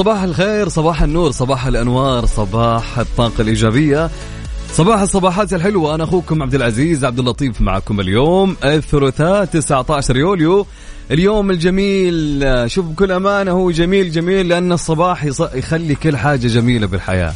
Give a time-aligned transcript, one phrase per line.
[0.00, 4.10] صباح الخير صباح النور صباح الأنوار صباح الطاقة الإيجابية.
[4.72, 10.66] صباح الصباحات الحلوة أنا أخوكم عبد العزيز عبد اللطيف معكم اليوم الثلاثاء 19 يوليو.
[11.10, 17.32] اليوم الجميل شوف بكل أمانة هو جميل جميل لأن الصباح يخلي كل حاجة جميلة بالحياة.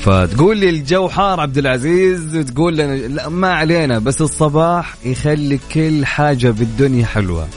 [0.00, 6.06] فتقول لي الجو حار عبد العزيز وتقول لنا لا ما علينا بس الصباح يخلي كل
[6.06, 7.48] حاجة بالدنيا حلوة.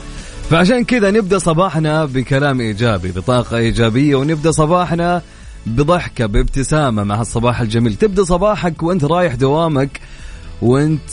[0.52, 5.22] فعشان كذا نبدأ صباحنا بكلام إيجابي بطاقة إيجابية ونبدأ صباحنا
[5.66, 7.94] بضحكة بابتسامة مع الصباح الجميل.
[7.94, 10.00] تبدأ صباحك وأنت رايح دوامك
[10.62, 11.10] وأنت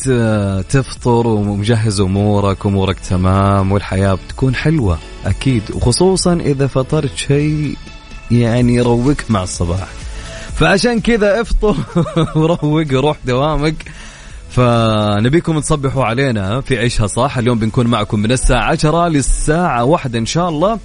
[0.69, 7.77] تفطر ومجهز أمورك أمورك تمام والحياة بتكون حلوة أكيد وخصوصا إذا فطرت شيء
[8.31, 9.87] يعني يروقك مع الصباح.
[10.55, 11.75] فعشان كذا افطر
[12.35, 13.75] وروق وروح دوامك.
[14.49, 17.37] فنبيكم تصبحوا علينا في عيشها صح.
[17.37, 20.79] اليوم بنكون معكم من الساعة 10 للساعة 1 إن شاء الله.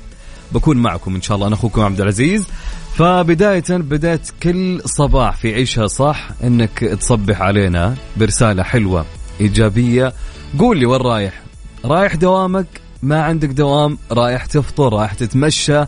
[0.52, 1.46] بكون معكم إن شاء الله.
[1.46, 2.46] أنا أخوكم عبد العزيز.
[2.94, 6.28] فبداية بدأت كل صباح في عيشها صح.
[6.44, 9.04] إنك تصبح علينا برسالة حلوة
[9.40, 10.12] إيجابية.
[10.58, 11.42] قول لي وين رايح؟
[11.84, 12.66] رايح دوامك؟
[13.02, 15.84] ما عندك دوام؟ رايح تفطر؟ رايح تتمشى؟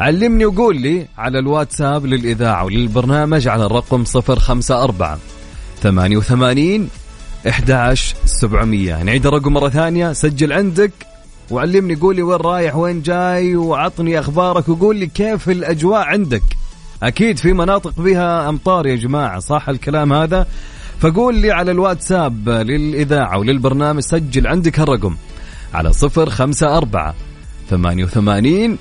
[0.00, 5.18] علمني وقول لي على الواتساب للإذاعة وللبرنامج على الرقم 054
[5.82, 6.88] 88
[7.46, 10.12] 11700 نعيد الرقم مرة ثانية.
[10.12, 10.92] سجل عندك
[11.50, 16.42] وعلمني قول لي وين رايح وين جاي وعطني أخبارك وقول لي كيف الأجواء عندك.
[17.02, 20.46] أكيد في مناطق فيها أمطار يا جماعة صح الكلام هذا؟
[21.00, 25.16] فقول لي على الواتساب للإذاعة وللبرنامج سجل عندك هالرقم
[25.74, 27.14] على صفر خمسة أربعة
[27.70, 28.78] ثمانية وثمانين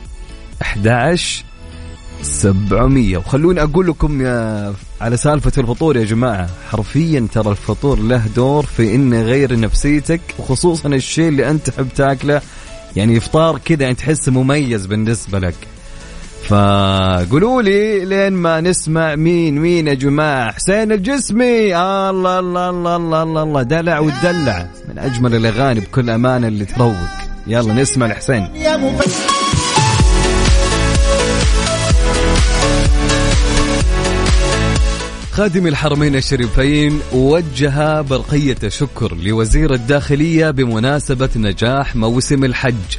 [0.62, 1.16] أحد
[2.22, 6.50] 700 وخلوني أقول لكم يا على سالفة الفطور يا جماعة.
[6.72, 12.42] حرفيا ترى الفطور له دور في إنه يغير نفسيتك وخصوصا الشيء اللي أنت تحب تاكله.
[12.96, 15.56] يعني إفطار كذا يعني تحس مميز بالنسبة لك.
[16.48, 21.76] فقولوا لي لين ما نسمع مين مين يا جماعة؟ حسين الجسمي.
[21.78, 23.64] الله الله الله الله الله, الله.
[23.64, 24.68] دلع وتدلع.
[24.90, 26.96] من أجمل الأغاني بكل أمانة اللي تروق.
[27.48, 28.48] يلا نسمع لحسين.
[35.36, 42.98] خادم الحرمين الشريفين وجه برقية شكر لوزير الداخلية بمناسبة نجاح موسم الحج.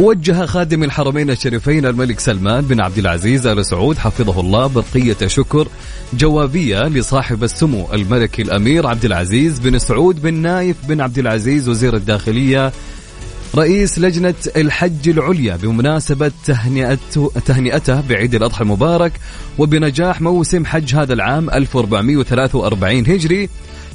[0.00, 5.68] وجه خادم الحرمين الشريفين الملك سلمان بن عبد العزيز آل سعود حفظه الله برقية شكر
[6.12, 11.96] جوابية لصاحب السمو الملكي الأمير عبد العزيز بن سعود بن نايف بن عبد العزيز وزير
[11.96, 12.72] الداخلية
[13.54, 19.12] رئيس لجنة الحج العليا بمناسبة تهنئته, تهنئته بعيد الأضحى المبارك
[19.58, 23.48] وبنجاح موسم حج هذا العام 1443 هجري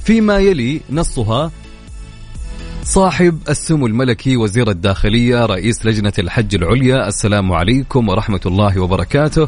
[0.03, 1.51] فيما يلي نصها
[2.83, 7.07] صاحب السمو الملكي وزير الداخلية رئيس لجنة الحج العليا.
[7.07, 9.47] السلام عليكم ورحمة الله وبركاته.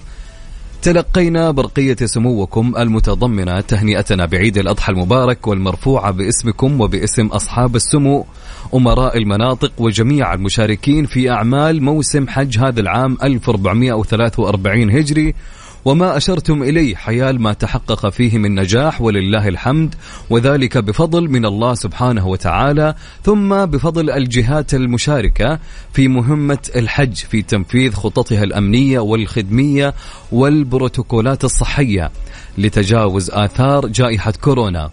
[0.84, 8.26] تلقينا برقية سموكم المتضمنة تهنئتنا بعيد الأضحى المبارك والمرفوعة باسمكم وباسم أصحاب السمو.
[8.76, 15.36] أمراء المناطق وجميع المشاركين في أعمال موسم حج هذا العام 1443 هجري.
[15.86, 19.96] وما أشرتم إليه حيال ما تحقق فيه من نجاح ولله الحمد
[20.30, 25.60] وذلك بفضل من الله سبحانه وتعالى ثم بفضل الجهات المشاركة
[25.94, 29.94] في مهمة الحج في تنفيذ خططها الأمنية والخدمية
[30.32, 32.12] والبروتوكولات الصحية
[32.58, 34.90] لتجاوز آثار جائحة كورونا.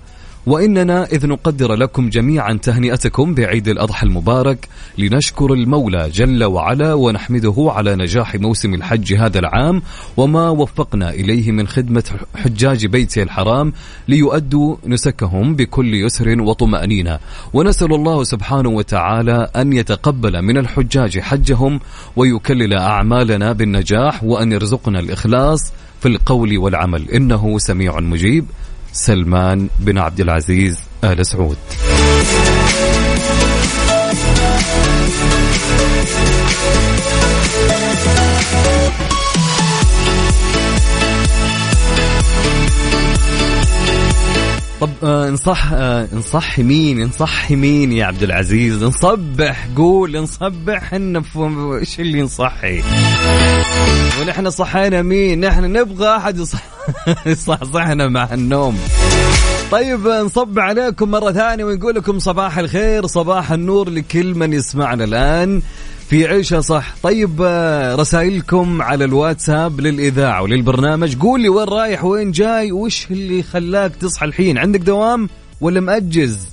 [0.46, 7.96] وإننا إذ نقدر لكم جميعا تهنئتكم بعيد الأضحى المبارك لنشكر المولى جل وعلا ونحمده على
[7.96, 9.82] نجاح موسم الحج هذا العام
[10.16, 12.04] وما وفقنا إليه من خدمة
[12.36, 13.72] حجاج بيته الحرام
[14.08, 17.18] ليؤدوا نسكهم بكل يسر وطمأنينة.
[17.52, 21.80] ونسأل الله سبحانه وتعالى أن يتقبل من الحجاج حجهم
[22.16, 27.10] ويكلل أعمالنا بالنجاح وأن يرزقنا الإخلاص في القول والعمل.
[27.10, 28.44] إنه سميع مجيب.
[28.92, 31.56] سلمان بن عبد العزيز آل سعود.
[44.80, 51.22] طب آه نصح آه نصح مين؟ نصح مين يا عبد العزيز؟ نصبح قول نصبح إحنا
[51.80, 52.82] إيش اللي نصحي
[54.20, 56.62] ونحن صحينا مين؟ نحن نبغى أحد يصح
[57.26, 58.78] يصحصحنا مع النوم.
[59.70, 65.62] طيب نصب عليكم مرة ثانية ونقول لكم صباح الخير صباح النور لكل من يسمعنا الآن.
[66.10, 66.94] في عيشة صح.
[67.02, 71.16] طيب آه، رسائلكم على الواتساب للإذاعة وللبرنامج.
[71.16, 75.28] قول لي وين رايح وين جاي وش اللي خلاك تصحى الحين؟ عندك دوام
[75.60, 76.48] ولا مأجز؟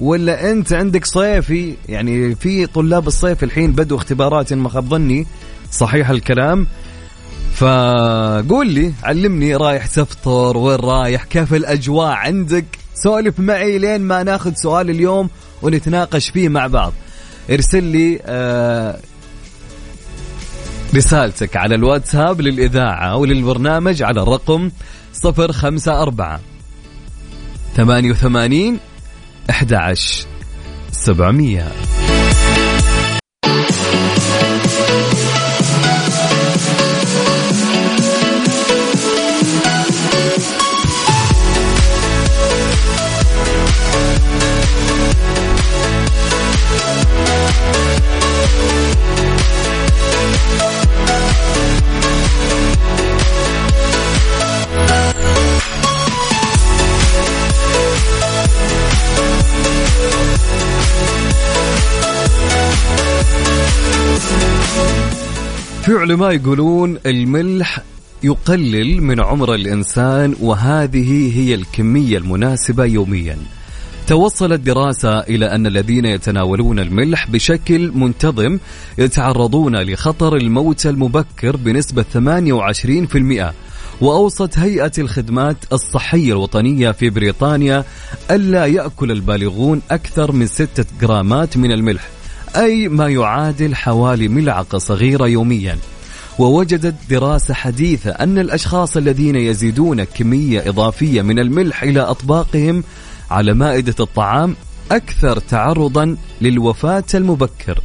[0.00, 5.26] ولا أنت عندك صيفي؟ يعني في طلاب الصيف الحين بدوا اختبارات ما خاب ظني.
[5.72, 6.66] صحيح الكلام.
[7.54, 12.64] فقول لي علمني رايح تفطر وين رايح كيف الأجواء عندك؟
[12.94, 15.30] سولف معي لين ما ناخذ سؤال اليوم
[15.62, 16.92] ونتناقش فيه مع بعض.
[17.50, 18.98] ارسل لي آه
[20.94, 24.70] رسالتك على الواتساب للإذاعة أو للبرنامج على الرقم
[25.24, 26.38] 054
[27.76, 28.78] 88
[29.50, 30.26] 11
[30.92, 31.97] 700
[65.88, 67.82] في علماء يقولون الملح
[68.22, 73.36] يقلل من عمر الإنسان وهذه هي الكمية المناسبة يوميا.
[74.06, 78.58] توصلت دراسة إلى أن الذين يتناولون الملح بشكل منتظم
[78.98, 83.54] يتعرضون لخطر الموت المبكر بنسبة 28%
[84.00, 87.84] وأوصت هيئة الخدمات الصحية الوطنية في بريطانيا
[88.30, 92.17] ألا يأكل البالغون أكثر من 6 جرامات من الملح.
[92.56, 95.78] أي ما يعادل حوالي ملعقة صغيرة يوميا.
[96.38, 102.84] ووجدت دراسة حديثة أن الأشخاص الذين يزيدون كمية إضافية من الملح إلى أطباقهم
[103.30, 104.56] على مائدة الطعام
[104.92, 107.80] أكثر تعرضا للوفاة المبكر.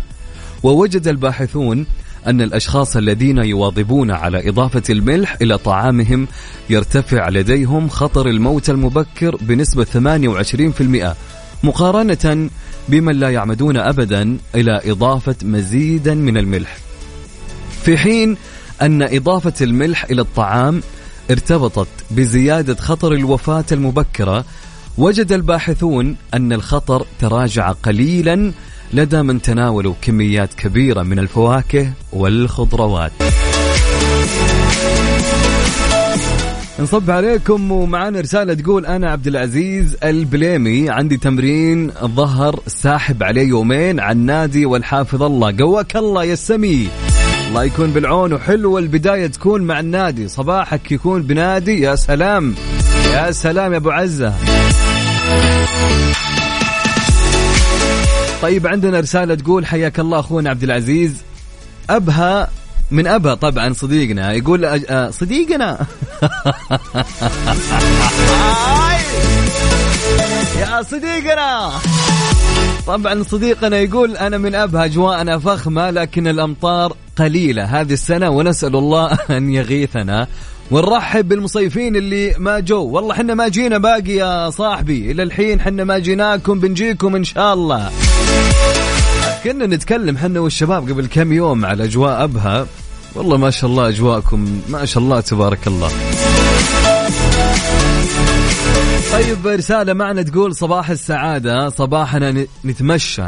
[0.63, 1.85] ووجد الباحثون
[2.27, 6.27] أن الأشخاص الذين يواظبون على إضافة الملح إلى طعامهم
[6.69, 11.15] يرتفع لديهم خطر الموت المبكر بنسبة 28%
[11.63, 12.49] مقارنة
[12.89, 16.77] بمن لا يعمدون ابدا إلى إضافة مزيدا من الملح.
[17.83, 18.37] في حين
[18.81, 20.81] أن إضافة الملح إلى الطعام
[21.31, 24.45] ارتبطت بزيادة خطر الوفاة المبكرة
[24.97, 28.51] وجد الباحثون أن الخطر تراجع قليلا
[28.93, 33.11] لدى من تناولوا كميات كبيرة من الفواكه والخضروات.
[36.79, 43.99] نصب عليكم ومعانا رسالة تقول أنا عبد العزيز البليمي عندي تمرين الظهر ساحب عليه يومين
[43.99, 45.55] عن نادي والحافظ الله.
[45.59, 46.87] قواك الله يا السمي.
[47.47, 50.27] الله يكون بالعون وحلوة البداية تكون مع النادي.
[50.27, 52.55] صباحك يكون بنادي يا سلام.
[53.13, 54.33] يا سلام يا أبو عزة.
[58.41, 61.13] طيب عندنا رسالة تقول حياك الله أخونا عبد العزيز.
[61.89, 62.49] أبها
[62.93, 65.77] من أبها طبعا صديقنا يقول أه، صديقنا.
[70.61, 71.71] يا صديقنا.
[72.87, 77.63] طبعا صديقنا يقول أنا من أبها أجواءنا فخمة لكن الأمطار قليلة.
[77.63, 80.27] هذه السنة ونسأل الله أن يغيثنا
[80.71, 82.83] ونرحب بالمصيفين اللي ما جو.
[82.83, 85.11] والله حنا ما جينا باقي يا صاحبي.
[85.11, 87.91] إلى الحين حنا ما جيناكم بنجيكم إن شاء الله.
[89.43, 92.67] كنا نتكلم حنا والشباب قبل كم يوم على أجواء أبها.
[93.15, 94.61] والله ما شاء الله أجواءكم.
[94.69, 95.91] ما شاء الله تبارك الله.
[99.11, 101.69] طيب رسالة معنا تقول صباح السعادة.
[101.69, 103.23] صباحنا نتمشى.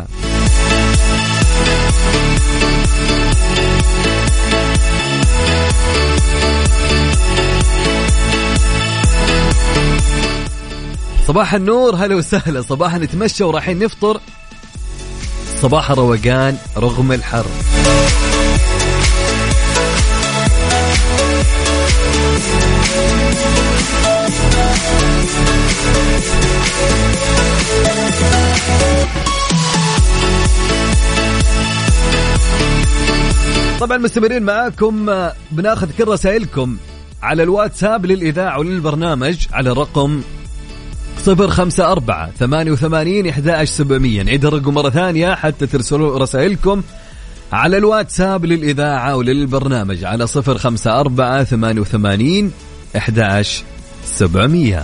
[11.27, 12.61] صباح النور هلا وسهلا.
[12.61, 14.19] صباح نتمشى ورايحين نفطر.
[15.61, 17.45] صباح روقان رغم الحر.
[33.79, 35.09] طبعا مستمرين معاكم
[35.51, 36.77] بناخذ كل رسائلكم
[37.23, 40.21] على الواتساب للإذاعة وللبرنامج على الرقم
[41.27, 46.81] 054 88 11700 نعيد الرقم مرة ثانية حتى ترسلوا رسائلكم
[47.51, 52.51] على الواتساب للإذاعة وللبرنامج على 054 88
[52.95, 54.83] 11700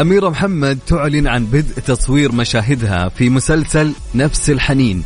[0.00, 5.02] أميرة محمد تعلن عن بدء تصوير مشاهدها في مسلسل نفس الحنين.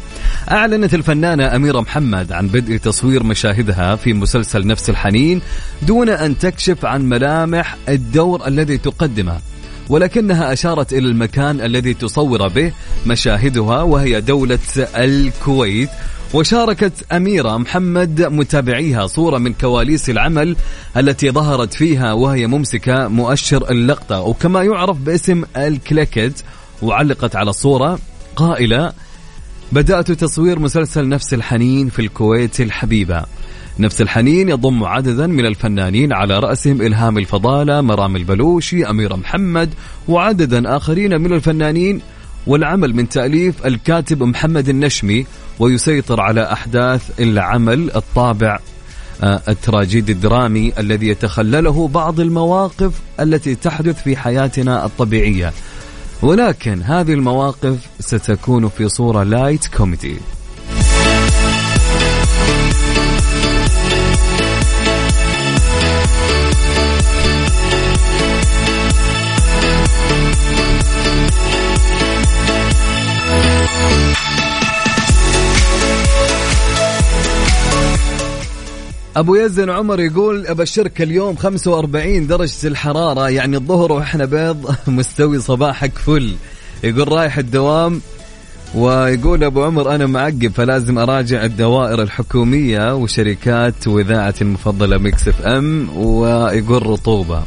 [0.51, 5.41] أعلنت الفنانة أميرة محمد عن بدء تصوير مشاهدها في مسلسل نفس الحنين
[5.83, 9.39] دون أن تكشف عن ملامح الدور الذي تقدمه
[9.89, 12.73] ولكنها أشارت إلى المكان الذي تصور به
[13.07, 14.59] مشاهدها وهي دولة
[14.97, 15.91] الكويت
[16.35, 20.57] وشاركت أميرة محمد متابعيها صورة من كواليس العمل
[20.97, 24.21] التي ظهرت فيها وهي ممسكة مؤشر اللقطة.
[24.21, 26.45] وكما يعرف باسم الكليكت
[26.83, 27.99] وعلقت على الصورة
[28.37, 28.93] قائلة
[29.73, 33.25] بدأت تصوير مسلسل نفس الحنين في الكويت الحبيبة.
[33.79, 39.75] نفس الحنين يضم عددا من الفنانين على رأسهم إلهام الفضالة مرام البلوشي أميرة محمد
[40.09, 42.01] وعددا آخرين من الفنانين
[42.47, 45.27] والعمل من تأليف الكاتب محمد النشمي
[45.59, 48.59] ويسيطر على أحداث العمل الطابع
[49.23, 55.53] آه، التراجيدي الدرامي الذي يتخلله بعض المواقف التي تحدث في حياتنا الطبيعية.
[56.23, 60.17] ولكن هذه المواقف ستكون في صورة light comedy
[79.17, 85.99] أبو يزن عمر يقول أبشرك اليوم 45 درجة الحرارة يعني الظهر وإحنا بيض مستوي صباحك
[85.99, 86.35] فل.
[86.85, 88.01] يقول رايح الدوام
[88.75, 96.87] ويقول أبو عمر أنا معقب فلازم أراجع الدوائر الحكومية وشركات وإذاعة المفضلة Mix FM ويقول
[96.87, 97.43] رطوبة.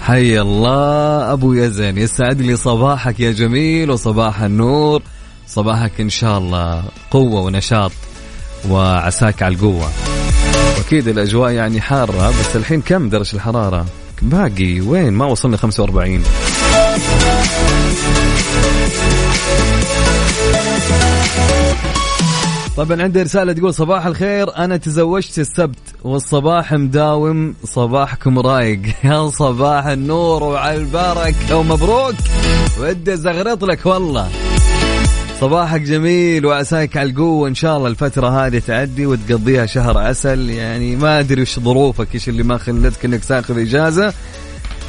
[0.00, 5.02] حي الله أبو يزن يسعد لي صباحك يا جميل وصباح النور.
[5.46, 7.92] صباحك إن شاء الله قوة ونشاط
[8.70, 10.01] وعساك على القوة.
[10.82, 13.86] واكيد الأجواء يعني حارة بس الحين كم درجة الحرارة؟
[14.22, 16.22] باقي وين؟ ما وصلنا 45
[22.76, 28.82] طبعا عندي رسالة تقول صباح الخير أنا تزوجت السبت والصباح مداوم صباحكم رايق.
[29.04, 32.14] يا صباح النور وعلى البركة ومبروك.
[32.80, 34.28] ودي زغرط لك والله.
[35.42, 37.48] صباحك جميل وعساك على القوة.
[37.48, 40.50] إن شاء الله الفترة هذه تعدي وتقضيها شهر عسل.
[40.50, 44.12] يعني ما أدري وش ظروفك إيش اللي ما خلتك إنك تاخذ إجازة.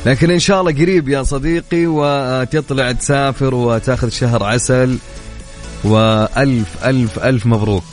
[0.05, 4.97] لكن إن شاء الله قريب يا صديقي وتطلع تسافر وتاخذ شهر عسل.
[5.83, 7.83] وألف ألف ألف مبروك.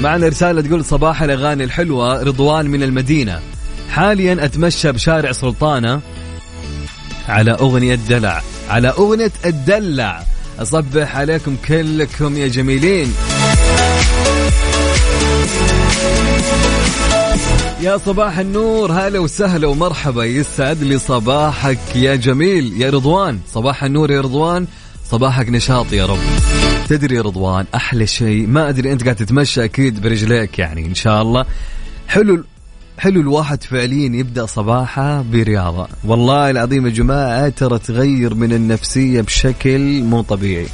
[0.00, 3.40] معنا رسالة تقول صباح الأغاني الحلوة رضوان من المدينة.
[3.90, 6.00] حاليا أتمشى بشارع سلطانة
[7.28, 10.22] على أغنية دلع على أغنية الدلع.
[10.58, 13.14] أصبح عليكم كلكم يا جميلين.
[17.80, 20.24] يا صباح النور هلا وسهلا ومرحبا.
[20.24, 22.82] يسعد لي صباحك يا جميل.
[22.82, 24.66] يا رضوان صباح النور يا رضوان.
[25.10, 26.18] صباحك نشاط يا رب.
[26.88, 28.46] تدري يا رضوان أحلى شيء.
[28.46, 31.44] ما أدري أنت قاعد تتمشى أكيد برجليك يعني إن شاء الله.
[32.08, 32.44] حلو
[32.98, 35.88] حلو الواحد فعليا يبدأ صباحه برياضة.
[36.04, 40.66] والله العظيم يا جماعة ترى تغير من النفسية بشكل مو طبيعي.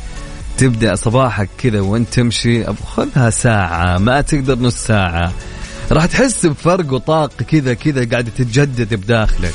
[0.59, 5.33] تبدأ صباحك كذا وانت تمشي خذها ساعة ما تقدر نص ساعة.
[5.93, 9.55] راح تحس بفرق وطاقة كذا كذا قاعدة تتجدد بداخلك.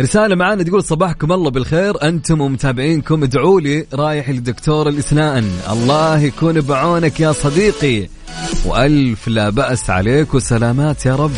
[0.00, 2.02] رسالة معانا تقول صباحكم الله بالخير.
[2.02, 5.50] أنتم ومتابعينكم ادعوا لي رايح لدكتور الإسنان.
[5.70, 8.08] الله يكون بعونك يا صديقي.
[8.66, 11.30] وألف لا بأس عليك وسلامات يا رب.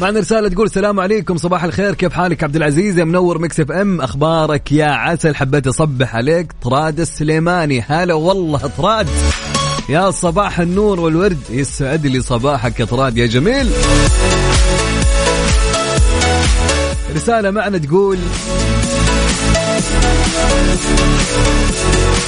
[0.00, 1.36] معنا رسالة تقول السلام عليكم.
[1.36, 1.94] صباح الخير.
[1.94, 4.00] كيف حالك عبد العزيز؟ يا منور Mix FM.
[4.00, 6.52] أخبارك يا عسل؟ حبيت أصبح عليك.
[6.62, 7.80] طراد السليماني.
[7.80, 9.06] هلا والله طراد
[9.88, 11.40] يا صباح النور والورد.
[11.50, 13.70] يسعد لي صباحك يا طراد يا جميل.
[17.14, 18.18] رسالة معنا تقول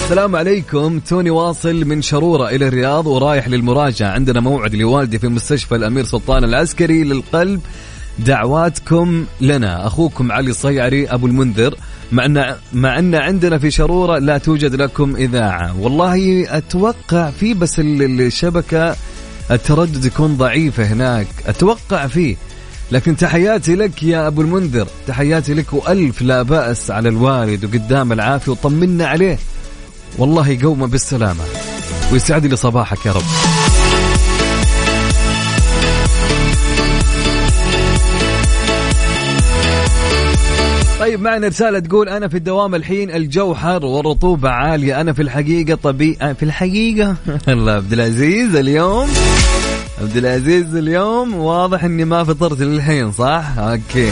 [0.04, 0.98] السلام عليكم.
[0.98, 4.10] توني واصل من شرورة إلى الرياض ورايح للمراجعة.
[4.10, 7.60] عندنا موعد لوالدي في مستشفى الأمير سلطان العسكري للقلب.
[8.18, 9.86] دعواتكم لنا.
[9.86, 11.74] أخوكم علي صيعري أبو المنذر.
[12.12, 15.80] مع أن مع أن عندنا في شرورة لا توجد لكم إذاعة.
[15.80, 18.96] والله أتوقع في بس الشبكة
[19.50, 21.26] التردد يكون ضعيفة هناك.
[21.46, 22.36] أتوقع فيه.
[22.92, 24.86] لكن تحياتي لك يا أبو المنذر.
[25.06, 29.38] تحياتي لك وألف لا بأس على الوالد وقدام العافية وطمنا عليه.
[30.18, 31.44] والله يقوم بالسلامة.
[32.12, 33.83] ويسعد لي صباحك يا رب.
[41.04, 45.00] طيب معنا رسالة تقول أنا في الدوام الحين الجو حر والرطوبة عالية.
[45.00, 47.16] أنا في الحقيقة طبيعي في الحقيقة؟
[47.48, 49.08] الله عبد العزيز اليوم؟
[50.00, 54.10] عبد العزيز اليوم واضح إني ما فطرت للحين صح؟ أوكي.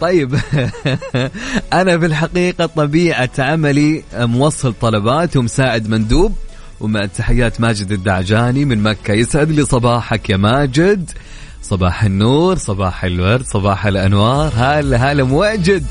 [0.00, 0.34] طيب
[1.80, 6.32] أنا في الحقيقة طبيعة عملي موصل طلبات ومساعد مندوب.
[6.80, 11.10] ومع تحيات ماجد الدعجاني من مكة يسعد لي صباحك يا ماجد.
[11.62, 14.52] صباح النور صباح الورد صباح الأنوار.
[14.56, 15.84] هلا هلا موجد.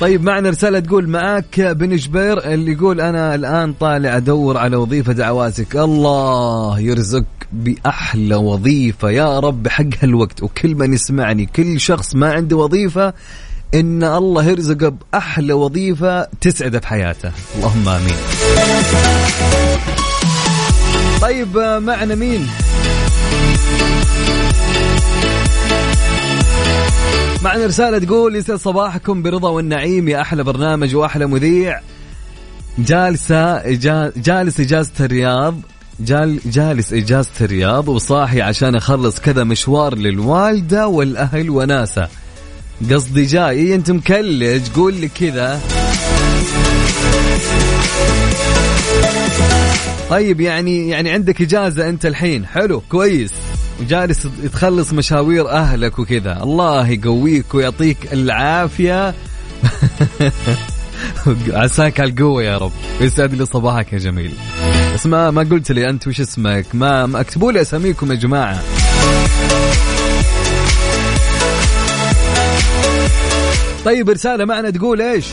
[0.00, 5.12] طيب معنا رسالة تقول معاك بن جبير اللي يقول أنا الآن طالع أدور على وظيفة
[5.12, 9.10] دعواتك الله يرزق بأحلى وظيفة.
[9.10, 10.42] يا رب حق هالوقت.
[10.42, 13.14] وكل من يسمعني كل شخص ما عنده وظيفة
[13.74, 18.16] إن الله يرزقه بأحلى وظيفة تسعده في حياته اللهم آمين.
[21.20, 22.46] طيب معنا مين؟
[27.42, 31.80] معنا رسالة تقول يسعد صباحكم برضا والنعيم يا أحلى برنامج وأحلى مذيع.
[32.78, 33.62] جالسة
[34.16, 35.54] جالس إجازة الرياض
[36.00, 42.08] جال جالس إجازة الرياض وصاحي عشان أخلص كذا مشوار للوالدة والأهل وناسة.
[42.90, 45.60] قصدي جاي إيه أنت مكلج؟ قول لي كذا.
[50.12, 52.46] طيب يعني يعني عندك إجازة أنت الحين.
[52.46, 53.32] حلو كويس.
[53.80, 56.42] وجالس تخلص مشاوير أهلك وكذا.
[56.42, 59.14] الله يقويك ويعطيك العافية.
[61.48, 62.72] عساك على القوة يا رب.
[63.00, 64.34] يسعد لي صباحك يا جميل.
[64.94, 68.62] بس ما ما قلت لي أنت وش اسمك؟ ما, ما اكتبوا لي أساميكم يا جماعة.
[73.84, 75.26] طيب رسالة معنا تقول إيش؟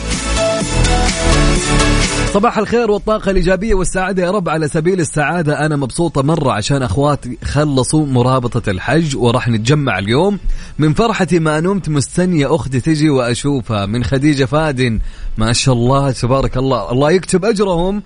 [2.26, 5.66] صباح الخير والطاقة الإيجابية والسعادة يا رب على سبيل السعادة.
[5.66, 10.38] أنا مبسوطة مرة عشان أخواتي خلصوا مرابطة الحج وراح نتجمع اليوم.
[10.78, 13.86] من فرحتي ما نمت مستنية أختي تجي وأشوفها.
[13.86, 15.00] من خديجة فادن
[15.38, 16.92] ما شاء الله تبارك الله.
[16.92, 18.02] الله يكتب أجرهم.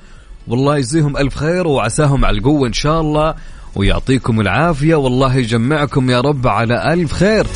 [0.49, 3.35] والله يجزيهم ألف خير وعساهم على القوة إن شاء الله
[3.75, 4.95] ويعطيكم العافية.
[4.95, 7.47] والله يجمعكم يا رب على ألف خير.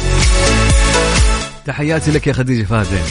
[1.67, 3.03] تحياتي لك يا خديجة فادن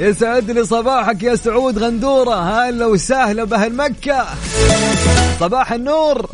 [0.00, 4.26] يسعد لي صباحك يا سعود غندورة هلا وسهلا بأهل مكة.
[5.40, 6.26] صباح النور.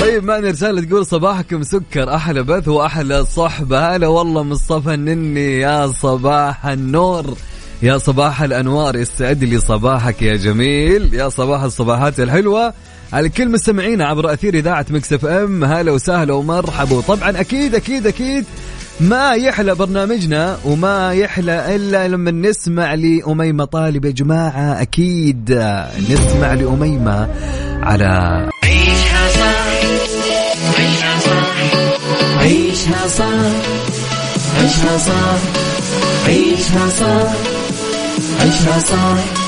[0.00, 3.96] طيب معنا رسالة تقول صباحكم سكر أحلى بث وأحلى صحبة.
[3.96, 7.36] هلا والله مصطفى النني يا صباح النور.
[7.82, 11.14] يا صباح الأنوار يسعد لي صباحك يا جميل.
[11.14, 12.74] يا صباح الصباحات الحلوة.
[13.12, 15.64] على كل مستمعينا عبر أثير إذاعة Mix FM.
[15.64, 16.96] هلا وسهلا ومرحبا.
[16.96, 18.44] وطبعا أكيد أكيد أكيد
[19.00, 25.50] ما يحلى برنامجنا وما يحلى إلا لما نسمع لأميمة طالب يا جماعة أكيد
[26.10, 27.28] نسمع لأميمة
[27.82, 29.68] على عيشها صح.
[30.78, 31.56] عيشها صح.
[32.38, 33.24] عيشها صح.
[34.58, 35.38] عيشها صح.
[36.26, 37.32] عيشها صح.
[38.40, 39.47] عيشها صح.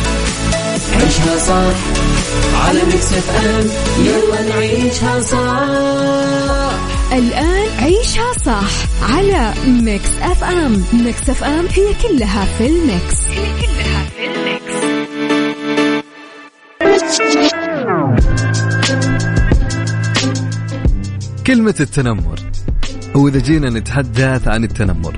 [0.93, 1.75] عيشها صح.
[2.65, 3.65] على Mix FM
[4.05, 5.67] يلا نعيشها صح.
[7.13, 8.71] الآن عيشها صح
[9.13, 13.27] على Mix FM Mix FM هي كلها في ال mix.
[13.29, 14.81] هي كلها في ال mix.
[21.47, 22.39] كلمة التنمر
[23.15, 25.17] وإذا جينا نتحدث عن التنمر.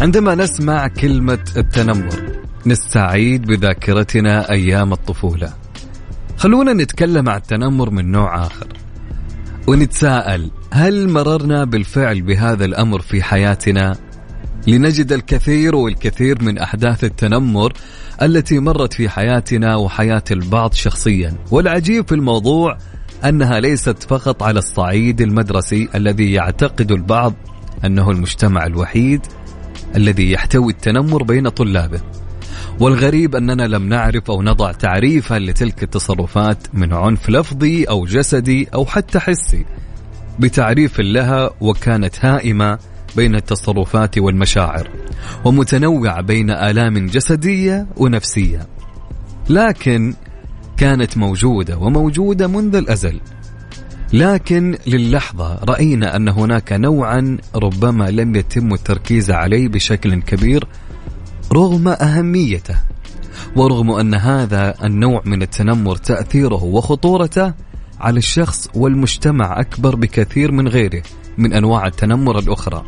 [0.00, 2.29] عندما نسمع كلمة التنمر
[2.66, 5.52] نستعيد بذاكرتنا أيام الطفولة.
[6.36, 8.66] خلونا نتكلم عن التنمر من نوع آخر.
[9.66, 13.96] ونتساءل هل مررنا بالفعل بهذا الأمر في حياتنا؟
[14.66, 17.72] لنجد الكثير والكثير من أحداث التنمر
[18.22, 21.34] التي مرت في حياتنا وحياة البعض شخصيا.
[21.50, 22.78] والعجيب في الموضوع
[23.24, 27.34] أنها ليست فقط على الصعيد المدرسي الذي يعتقد البعض
[27.84, 29.20] أنه المجتمع الوحيد
[29.96, 32.00] الذي يحتوي التنمر بين طلابه.
[32.80, 38.86] والغريب أننا لم نعرف أو نضع تعريفا لتلك التصرفات من عنف لفظي أو جسدي أو
[38.86, 39.64] حتى حسي.
[40.38, 42.78] بتعريف لها وكانت هائمة
[43.16, 44.88] بين التصرفات والمشاعر
[45.44, 48.66] ومتنوعة بين آلام جسدية ونفسية.
[49.50, 50.14] لكن
[50.76, 53.20] كانت موجودة وموجودة منذ الأزل.
[54.12, 60.68] لكن للحظة رأينا أن هناك نوعا ربما لم يتم التركيز عليه بشكل كبير
[61.52, 62.76] رغم أهميته
[63.56, 67.54] ورغم أن هذا النوع من التنمر تأثيره وخطورته
[68.00, 71.02] على الشخص والمجتمع أكبر بكثير من غيره
[71.38, 72.84] من أنواع التنمر الأخرى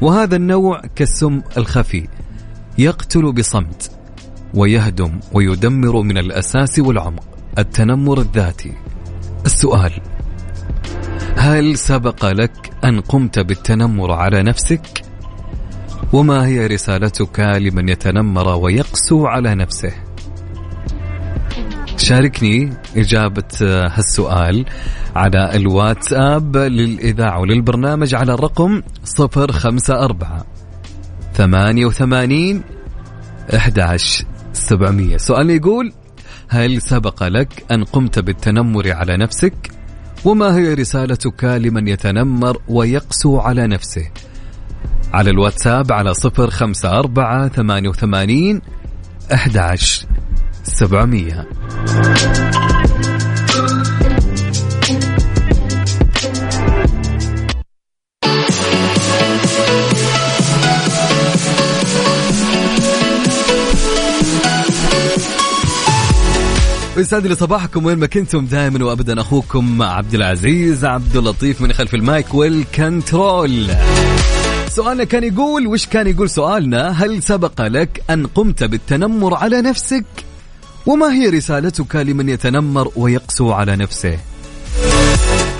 [0.00, 2.08] وهذا النوع كالسم الخفي
[2.78, 3.90] يقتل بصمت
[4.54, 7.24] ويهدم ويدمر من الأساس والعمق
[7.58, 8.72] التنمر الذاتي
[9.46, 9.92] السؤال
[11.36, 15.05] هل سبق لك أن قمت بالتنمر على نفسك؟
[16.12, 19.92] وما هي رسالتك لمن يتنمر ويقسو على نفسه؟
[21.96, 24.64] شاركني إجابة هالسؤال
[25.16, 28.82] على الواتساب للإذاعة وللبرنامج على الرقم
[29.20, 30.42] 054
[31.34, 32.62] 88
[33.54, 35.92] 11 700 سؤال يقول
[36.48, 39.70] هل سبق لك أن قمت بالتنمر على نفسك؟
[40.24, 44.10] وما هي رسالتك لمن يتنمر ويقسو على نفسه
[45.12, 48.60] على الواتساب على صفر خمسة أربعة ثمانية وثمانين
[49.32, 49.76] أحد
[50.62, 51.46] سبعمية.
[66.96, 69.20] ويسعد لي صباحكم وين ما كنتم دائما وابدا.
[69.20, 73.66] أخوكم عبد العزيز عبد اللطيف من خلف المايك والكنترول.
[74.76, 80.04] سؤالنا كان يقول وش كان يقول سؤالنا؟ هل سبق لك أن قمت بالتنمر على نفسك؟
[80.86, 84.18] وما هي رسالتك لمن يتنمر ويقسو على نفسه؟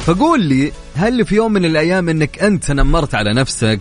[0.07, 3.81] فقول لي هل في يوم من الأيام أنك أنت تنمرت على نفسك؟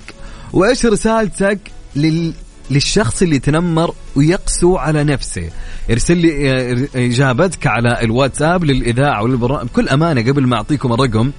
[0.53, 1.59] وإيش رسالتك
[1.95, 2.33] لل
[2.71, 5.49] للشخص اللي تنمر ويقسو على نفسه؟
[5.91, 11.31] ارسل لي آه، إجابتك على الواتساب للإذاعة وللبرنامج بكل أمانة قبل ما أعطيكم الرقم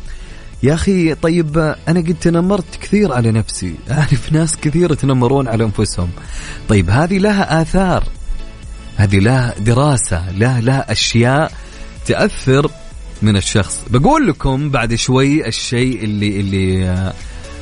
[0.62, 3.74] يا أخي طيب أنا قد تنمرت كثير على نفسي.
[3.90, 6.10] أعرف ناس كثير يتنمرون على أنفسهم.
[6.68, 8.04] طيب هذه لها آثار.
[8.96, 11.52] هذه لها دراسة لها لها أشياء
[12.06, 12.70] تأثر
[13.22, 13.84] من الشخص.
[13.90, 17.12] بقول لكم بعد شوي الشيء اللي اللي آه،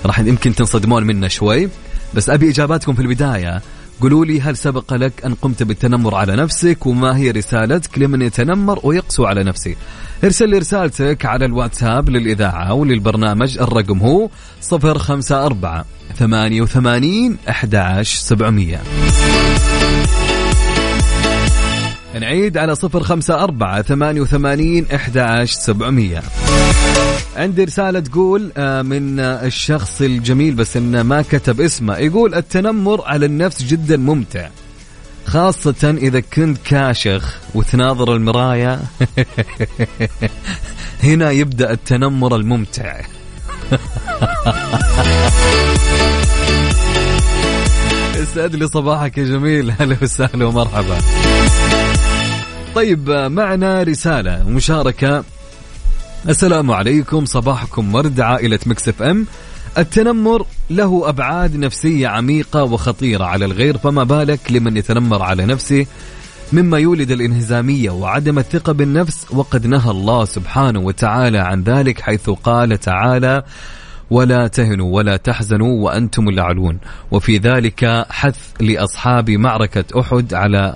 [0.06, 1.68] راح يمكن تنصدمون منه شوي.
[2.14, 3.62] بس أبي إجاباتكم في البداية.
[4.00, 8.80] قولوا لي هل سبق لك أن قمت بالتنمر على نفسك؟ وما هي رسالتك لمن يتنمر
[8.82, 9.74] ويقسو على نفسه؟
[10.24, 14.28] ارسل لي رسالتك على الواتساب للإذاعة وللبرنامج الرقم هو
[14.72, 15.84] 054
[16.18, 18.80] 88 11700
[22.20, 26.22] نعيد على 054 88 11700
[27.36, 33.26] عندي رسالة تقول آه، من الشخص الجميل بس إنه ما كتب اسمه يقول التنمر على
[33.26, 34.48] النفس جدا ممتع
[35.26, 38.80] خاصة إذا كنت كاشخ وتناظر المراية
[41.04, 43.00] هنا يبدأ التنمر الممتع.
[48.16, 49.70] يسعد لي صباحك يا جميل.
[49.80, 50.98] هلا وسهلا ومرحبا.
[52.74, 55.24] طيب معنا رسالة مشاركة
[56.28, 57.24] السلام عليكم.
[57.24, 59.26] صباحكم ورد عائلة مكسف ام.
[59.78, 65.86] التنمر له أبعاد نفسية عميقة وخطيرة على الغير فما بالك لمن يتنمر على نفسه؟
[66.52, 72.80] مما يولد الإنهزامية وعدم الثقة بالنفس وقد نهى الله سبحانه وتعالى عن ذلك حيث قال
[72.80, 73.42] تعالى
[74.10, 76.78] ولا تهنوا ولا تحزنوا وأنتم الأعلون
[77.10, 80.74] وفي ذلك حث لأصحاب معركة أحد على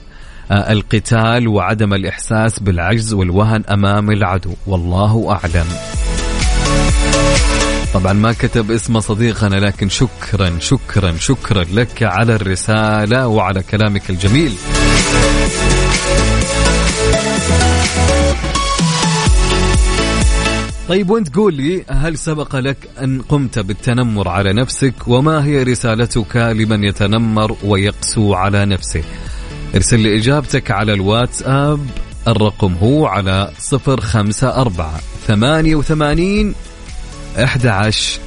[0.50, 4.50] القتال وعدم الإحساس بالعجز والوهن أمام العدو.
[4.66, 5.66] والله أعلم.
[7.94, 14.52] طبعا ما كتب اسم صديقنا لكن شكرا شكرا شكرا لك على الرسالة وعلى كلامك الجميل.
[20.88, 26.36] طيب وانت قول لي هل سبق لك أن قمت بالتنمر على نفسك؟ وما هي رسالتك
[26.36, 29.02] لمن يتنمر ويقسو على نفسه؟
[29.74, 31.86] ارسل لي إجابتك على الواتساب
[32.28, 36.54] الرقم هو على صفر خمسة أربعة ثمانية وثمانين
[37.38, 38.20] 11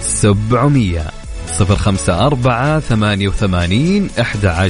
[0.00, 4.68] 700 صفر خمسة أربعة ثمانية وثمانين أحد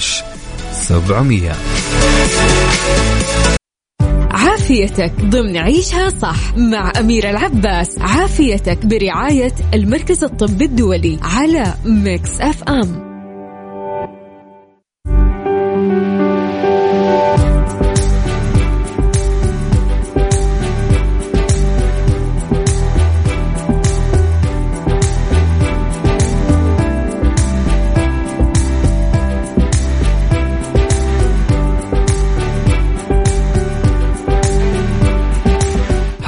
[0.73, 1.53] سبعمية.
[4.31, 7.99] عافيتك ضمن عيشها صح مع أميرة العباس.
[7.99, 13.10] عافيتك برعاية المركز الطبي الدولي على Mix FM.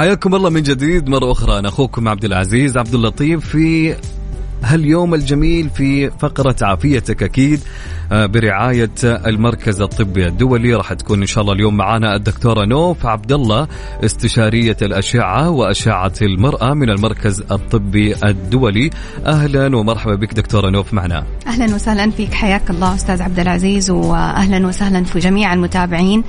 [0.02, 1.58] حياكم الله من جديد مرة أخرى.
[1.58, 3.96] أنا أخوكم عبد العزيز عبد اللطيف في
[4.64, 7.60] هاليوم الجميل في فقرة عافيتك أكيد
[8.12, 10.74] آه، برعاية المركز الطبي الدولي.
[10.74, 13.68] راح تكون إن شاء الله اليوم معنا الدكتورة نوف عبد الله
[14.04, 18.90] استشارية الأشعة وأشعة المرأة من المركز الطبي الدولي.
[19.26, 21.24] أهلا ومرحبا بك دكتورة نوف معنا.
[21.46, 22.32] أهلا وسهلا فيك.
[22.34, 26.24] حياك الله أستاذ عبد العزيز وأهلا وسهلا في جميع المتابعين.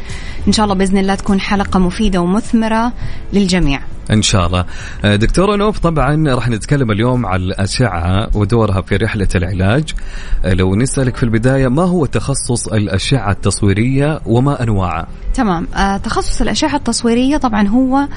[0.48, 2.94] إن شاء الله بإذن الله تكون حلقة مفيدة ومثمرة
[3.34, 3.93] للجميع.
[4.12, 4.66] إن شاء الله.
[5.06, 9.94] آه، دكتورة نوف طبعا راح نتكلم اليوم عن الأشعة ودورها في رحلة العلاج.
[10.46, 15.68] آه، لو نسألك في البداية ما هو تخصص الأشعة التصويرية وما أنواعها؟ تمام.
[15.76, 18.08] آه تخصص الأشعة التصويرية طبعا هو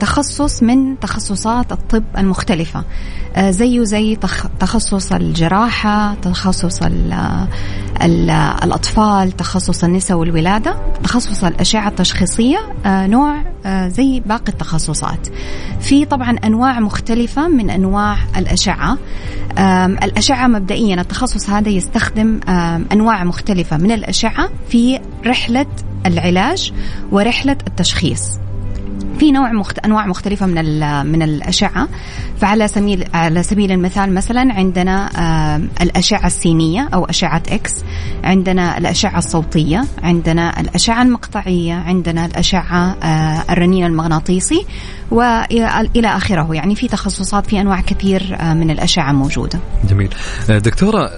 [0.00, 2.84] تخصص من تخصصات الطب المختلفة.
[3.38, 4.16] زيه زي
[4.60, 7.12] تخصص الجراحة تخصص ال
[8.02, 8.30] ال
[8.64, 12.58] الأطفال تخصص النساء والولادة تخصص الأشعة التشخيصية.
[12.86, 13.42] نوع
[13.88, 14.52] زي باقي
[14.84, 15.28] التخصصات
[15.80, 18.98] في طبعا أنواع مختلفة من أنواع الأشعة.
[20.02, 22.40] الأشعة مبدئيا التخصص هذا يستخدم
[22.92, 25.66] أنواع مختلفة من الأشعة في رحلة
[26.06, 26.72] العلاج
[27.12, 28.38] ورحلة التشخيص.
[29.18, 29.78] في نوع مخت...
[29.78, 31.88] أنواع مختلفة من من الأشعة.
[32.40, 35.10] فعلى سبيل على سبيل المثال مثلا عندنا
[35.80, 37.72] الأشعة السينية أو أشعة إكس
[38.24, 44.66] عندنا الأشعة الصوتية عندنا الأشعة المقطعية عندنا الأشعة آه الرنين المغناطيسي
[45.10, 46.54] والى آخره.
[46.54, 49.58] يعني في تخصصات في أنواع كثير آه من الأشعة موجودة.
[49.90, 50.14] جميل.
[50.50, 51.10] آه، دكتورة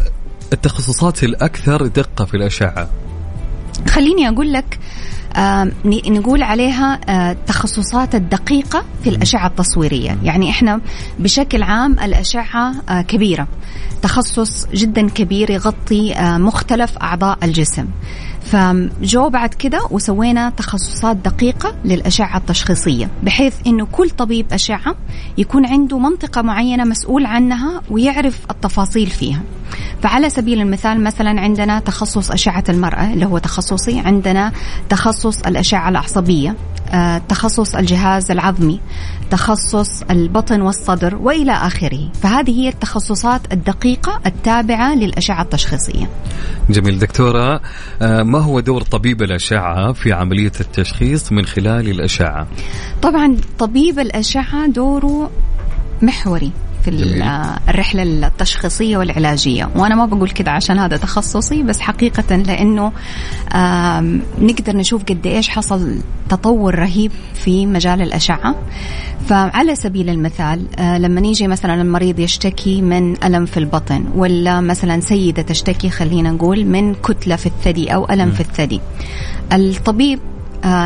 [0.52, 2.88] التخصصات الأكثر دقة في الأشعة؟
[3.88, 4.78] خليني أقول لك
[5.86, 7.00] نقول عليها
[7.32, 10.18] التخصصات آه، الدقيقة في الأشعة التصويرية.
[10.22, 10.80] يعني إحنا
[11.18, 13.48] بشكل عام الأشعة آه، كبيرة.
[14.02, 17.86] تخصص جدا كبير يغطي آه، مختلف أعضاء الجسم.
[18.46, 24.94] فجو بعد كده وسوينا تخصصات دقيقة للأشعة التشخيصية بحيث أنه كل طبيب أشعة
[25.38, 29.40] يكون عنده منطقة معينة مسؤول عنها ويعرف التفاصيل فيها.
[30.02, 34.52] فعلى سبيل المثال مثلا عندنا تخصص أشعة المرأة اللي هو تخصصي عندنا
[34.88, 36.54] تخصص الأشعة العصبية.
[37.28, 38.80] تخصص الجهاز العظمي
[39.30, 46.10] تخصص البطن والصدر وإلى آخره، فهذه هي التخصصات الدقيقة التابعة للأشعة التشخيصية.
[46.70, 47.60] جميل دكتورة
[48.02, 52.46] آه، ما هو دور طبيب الأشعة في عملية التشخيص من خلال الأشعة؟
[53.02, 55.30] طبعا طبيب الأشعة دوره
[56.02, 56.52] محوري
[56.90, 57.22] في جميل.
[57.68, 59.68] الرحلة التشخيصية والعلاجية.
[59.76, 62.92] وأنا ما بقول كده عشان هذا تخصصي بس حقيقة لأنه
[64.38, 68.54] نقدر نشوف قد إيش حصل تطور رهيب في مجال الأشعة.
[69.26, 75.00] فعلى سبيل المثال آه، لما نيجي مثلا المريض يشتكي من ألم في البطن ولا مثلا
[75.00, 78.80] سيدة تشتكي خلينا نقول من كتلة في الثدي أو ألم في الثدي.
[79.52, 80.35] الطبيب آه،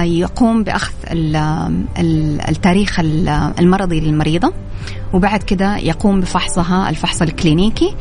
[0.04, 0.92] يقوم بأخذ
[2.48, 3.00] التاريخ
[3.58, 4.52] المرضي للمريضة
[5.12, 7.94] وبعد كده يقوم بفحصها الفحص الكلينيكي.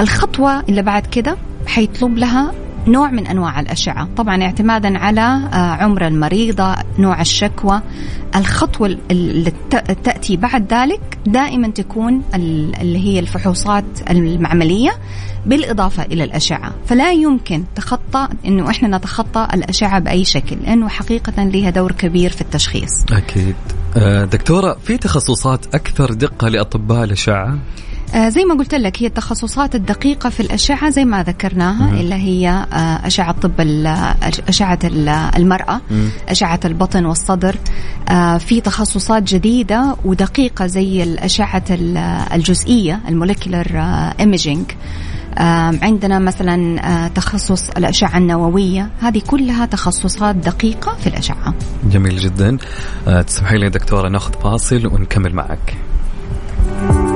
[0.00, 2.52] الخطوة اللي بعد كده حيطلب لها
[2.86, 4.08] نوع من أنواع الأشعة.
[4.16, 7.82] طبعا اعتمادا على آه، عمر المريضة نوع الشكوى.
[8.36, 9.52] الخطوة اللي
[10.04, 14.90] تأتي بعد ذلك دائما تكون اللي هي الفحوصات المعملية
[15.46, 16.74] بالإضافة إلى الأشعة.
[16.86, 22.40] فلا يمكن تخطى إنه إحنا نتخطى الأشعة بأي شكل لأنه حقيقة لها دور كبير في
[22.40, 23.04] التشخيص.
[23.12, 23.56] أكيد.
[23.96, 27.58] آه، دكتورة في تخصصات أكثر دقة لأطباء الأشعة؟
[28.14, 31.94] آه زي ما قلت لك هي التخصصات الدقيقة في الأشعة زي ما ذكرناها مم.
[32.00, 33.52] اللي هي آه أشعة طب
[34.48, 34.78] أشعة
[35.36, 36.08] المرأة مم.
[36.28, 37.56] أشعة البطن والصدر.
[38.08, 41.64] آه في تخصصات جديدة ودقيقة زي الأشعة
[42.34, 43.66] الجزيئية ال molecular
[44.20, 44.64] imaging
[45.38, 48.88] آه عندنا مثلا آه تخصص الأشعة النووية.
[49.00, 51.54] هذه كلها تخصصات دقيقة في الأشعة.
[51.84, 52.58] جميل جدا.
[53.08, 55.76] آه تسمحي لي دكتورة ناخذ فاصل ونكمل معك.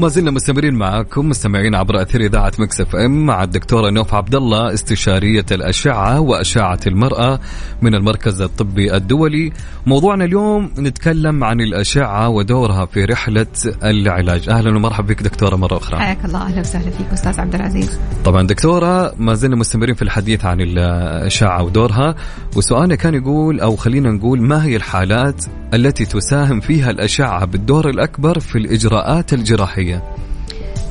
[0.00, 4.74] وما زلنا مستمرين معاكم مستمعين عبر أثير إذاعة Mix FM مع الدكتورة نوف عبد الله
[4.74, 7.40] استشارية الأشعة وأشعة المرأة
[7.82, 9.52] من المركز الطبي الدولي.
[9.86, 13.46] موضوعنا اليوم نتكلم عن الأشعة ودورها في رحلة
[13.84, 14.48] العلاج.
[14.48, 15.98] أهلا ومرحبا بك دكتورة مرة أخرى.
[15.98, 18.00] حياك الله أهلا وسهلا فيك أستاذ عبد العزيز.
[18.24, 22.14] طبعا دكتورة ما زلنا مستمرين في الحديث عن الأشعة ودورها
[22.56, 28.38] وسؤالنا كان يقول أو خلينا نقول ما هي الحالات التي تساهم فيها الأشعة بالدور الأكبر
[28.38, 29.89] في الإجراءات الجراحية؟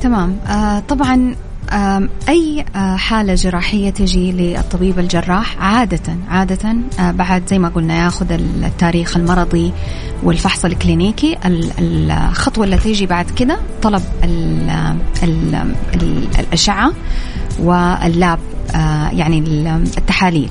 [0.02, 0.36] تمام.
[0.46, 1.34] آه طبعا
[2.28, 8.32] أي آه، حالة جراحية تجي للطبيب الجراح عادة عادة آه، بعد زي ما قلنا ياخذ
[8.32, 9.72] التاريخ المرضي
[10.22, 11.36] والفحص الكلينيكي
[11.78, 14.70] الخطوة اللي تيجي بعد كده طلب ال
[15.22, 15.54] ال
[15.94, 16.92] ال الأشعة
[17.58, 18.38] واللاب
[18.74, 19.38] آه، يعني
[19.98, 20.50] التحاليل.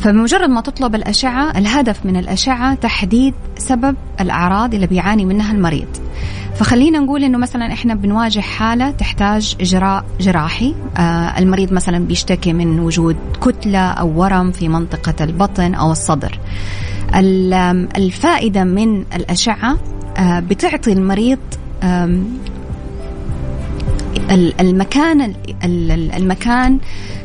[0.00, 5.88] فبمجرد ما تطلب الأشعة الهدف من الأشعة تحديد سبب الأعراض اللي بيعاني منها المريض.
[6.62, 10.74] فخلينا نقول إنه مثلا إحنا بنواجه حالة تحتاج إجراء جراحي.
[10.96, 16.38] آه المريض مثلا بيشتكي من وجود كتلة أو ورم في منطقة البطن أو الصدر.
[17.96, 19.78] الفائدة من الأشعة
[20.16, 21.38] آه بتعطي المريض
[24.60, 25.34] المكان
[26.16, 26.78] المكان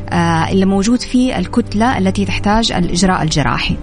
[0.08, 3.76] آه، اللي موجود فيه الكتلة التي تحتاج الإجراء الجراحي.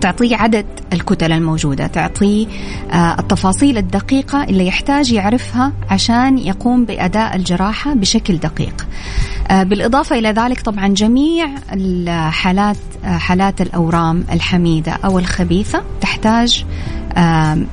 [0.00, 2.46] تعطيه عدد الكتل الموجودة تعطيه
[2.92, 8.86] آه، التفاصيل الدقيقة اللي يحتاج يعرفها عشان يقوم بأداء الجراحة بشكل دقيق.
[9.50, 16.64] آه، بالإضافة إلى ذلك طبعا جميع الحالات آه، حالات الأورام الحميدة أو الخبيثة تحتاج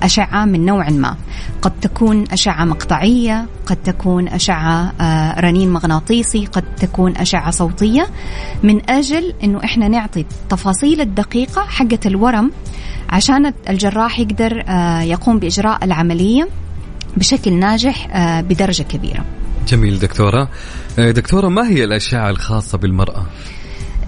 [0.03, 1.15] أشعة من نوع ما.
[1.61, 4.93] قد تكون أشعة مقطعية قد تكون أشعة
[5.39, 8.07] رنين مغناطيسي قد تكون أشعة صوتية.
[8.63, 12.51] من أجل أنه إحنا نعطي التفاصيل الدقيقة حقة الورم
[13.09, 16.47] عشان الجراح يقدر آه، يقوم بإجراء العملية
[17.17, 19.25] بشكل ناجح آه، بدرجة كبيرة.
[19.67, 20.49] جميل دكتورة.
[20.99, 23.25] آه، دكتورة ما هي الأشعة الخاصة بالمرأة؟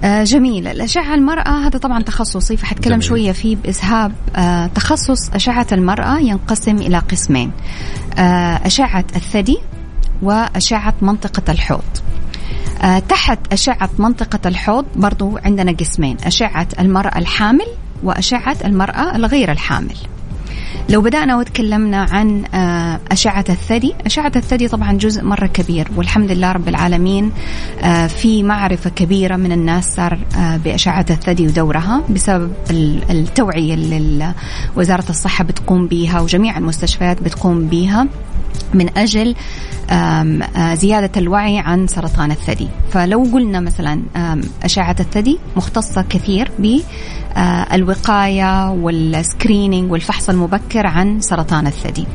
[0.03, 0.67] جميل.
[0.67, 4.11] الأشعة المرأة هذا طبعا تخصصي فحتكلم شوية فيه بإسهاب.
[4.75, 7.51] تخصص أشعة المرأة ينقسم إلى قسمين.
[8.65, 9.57] أشعة الثدي
[10.21, 11.83] وأشعة منطقة الحوض.
[13.09, 16.17] تحت أشعة منطقة الحوض برضو عندنا قسمين.
[16.25, 17.67] أشعة المرأة الحامل
[18.03, 19.97] وأشعة المرأة الغير الحامل.
[20.89, 23.93] لو بدأنا وتكلمنا عن آه، أشعة الثدي.
[24.05, 27.31] أشعة الثدي طبعا جزء مرة كبير والحمد لله رب العالمين
[27.81, 32.53] آه، في معرفة كبيرة من الناس صار آه، بأشعة الثدي ودورها بسبب
[33.09, 34.33] التوعية اللي
[34.75, 38.07] وزارة الصحة بتقوم بها وجميع المستشفيات بتقوم بها
[38.73, 39.35] من أجل
[40.73, 42.67] زيادة الوعي عن سرطان الثدي.
[42.91, 44.01] فلو قلنا مثلا
[44.63, 46.51] أشعة الثدي مختصة كثير
[47.69, 52.05] بالوقاية والسكرينينج والفحص المبكر عن سرطان الثدي.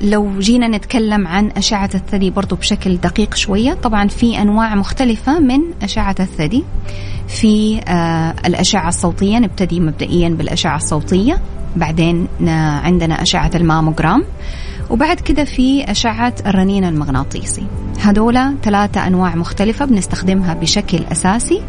[0.00, 5.60] لو جينا نتكلم عن أشعة الثدي برضو بشكل دقيق شوية طبعا في أنواع مختلفة من
[5.82, 6.64] أشعة الثدي.
[7.28, 7.80] في
[8.46, 11.38] الأشعة الصوتية نبتدي مبدئيا بالأشعة الصوتية
[11.76, 12.28] بعدين
[12.84, 14.24] عندنا أشعة الماموجرام
[14.90, 17.66] وبعد كده في أشعة الرنين المغناطيسي.
[18.00, 21.62] هذولا ثلاثة أنواع مختلفة بنستخدمها بشكل أساسي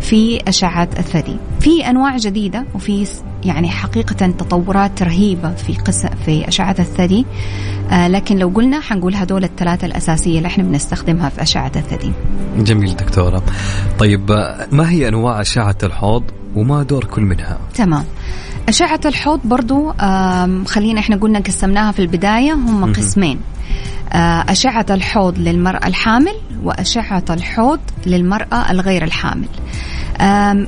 [0.00, 1.36] في أشعة الثدي.
[1.60, 3.06] في أنواع جديدة وفي
[3.44, 7.26] يعني حقيقة تطورات رهيبة في قس في أشعة الثدي.
[7.90, 12.12] آه لكن لو قلنا حنقول هذول الثلاثة الأساسية اللي إحنا بنستخدمها في أشعة الثدي.
[12.58, 13.42] جميل دكتورة.
[13.98, 14.30] طيب
[14.72, 16.22] ما هي أنواع أشعة الحوض؟
[16.56, 17.58] وما دور كل منها.
[17.74, 18.04] تمام.
[18.68, 19.92] أشعة الحوض برضو
[20.66, 23.40] خلينا إحنا قلنا قسمناها في البداية هم قسمين.
[24.12, 29.48] آه، أشعة الحوض للمرأة الحامل وأشعة الحوض للمرأة الغير الحامل.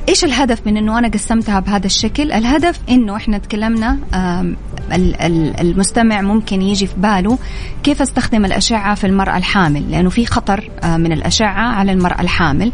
[0.09, 3.97] إيش الهدف من إنه أنا قسمتها بهذا الشكل؟ الهدف إنه إحنا تكلمنا
[5.61, 7.37] المستمع ممكن يجي في باله
[7.83, 12.71] كيف استخدم الأشعة في المرأة الحامل لأنه في خطر آه، من الأشعة على المرأة الحامل.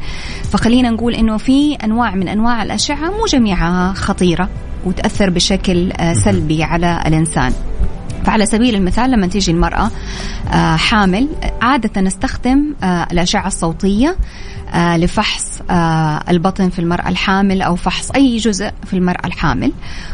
[0.51, 4.49] فخلينا نقول إنه في أنواع من أنواع الأشعة مو جميعها خطيرة
[4.85, 7.53] وتأثر بشكل آه، سلبي على الإنسان.
[8.25, 9.91] فعلى سبيل المثال لما تيجي المرأة
[10.53, 11.27] آه، حامل
[11.61, 14.15] عادة نستخدم آه، الأشعة الصوتية
[14.75, 15.61] لفحص
[16.29, 19.71] البطن في المرأة الحامل أو فحص أي جزء في المرأة الحامل.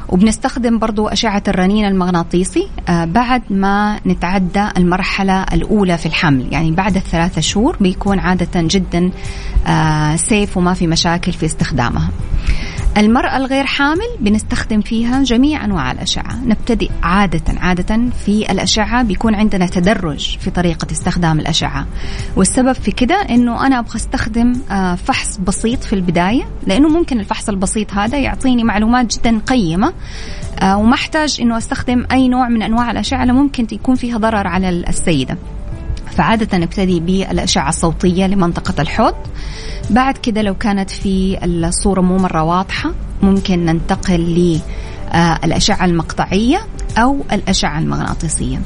[0.09, 6.47] وبنستخدم برضو أشعة الرنين المغناطيسي بعد ما نتعدى المرحلة الأولى في الحمل.
[6.53, 9.11] يعني بعد الثلاثة شهور بيكون عادة جدا
[10.15, 12.09] سيف وما في مشاكل في استخدامها.
[12.97, 16.45] المرأة الغير حامل بنستخدم فيها جميع أنواع الأشعة.
[16.45, 21.85] نبتدئ عادة عادة في الأشعة بيكون عندنا تدرج في طريقة استخدام الأشعة.
[22.35, 27.49] والسبب في كده أنه أنا أبغى أستخدم آه، فحص بسيط في البداية لأنه ممكن الفحص
[27.49, 29.93] البسيط هذا يعطيني معلومات جدا قيمة
[30.59, 34.47] آه، وما أحتاج أنه أستخدم أي نوع من أنواع الأشعة اللي ممكن يكون فيها ضرر
[34.47, 35.37] على السيدة.
[36.17, 39.13] فعادة نبتدي بالأشعة الصوتية لمنطقة الحوض.
[39.89, 44.59] بعد كده لو كانت في الصورة مو مرة واضحة ممكن ننتقل
[45.43, 46.59] للأشعة المقطعية
[46.97, 48.61] أو الأشعة المغناطيسية.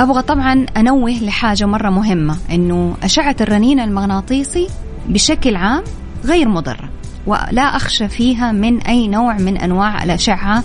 [0.00, 4.68] أبغى طبعا أنوه لحاجة مرة مهمة أنه أشعة الرنين المغناطيسي
[5.08, 5.84] بشكل عام
[6.24, 6.88] غير مضرة.
[7.26, 10.64] ولا أخشى فيها من أي نوع من أنواع الأشعة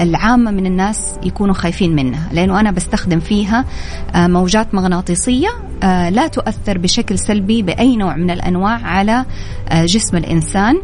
[0.00, 3.64] العامة من الناس يكونوا خايفين منها لأنه أنا بستخدم فيها
[4.14, 5.48] آه، موجات مغناطيسية
[5.82, 9.24] آه، لا تؤثر بشكل سلبي بأي نوع من الأنواع على
[9.68, 10.80] آه، جسم الإنسان.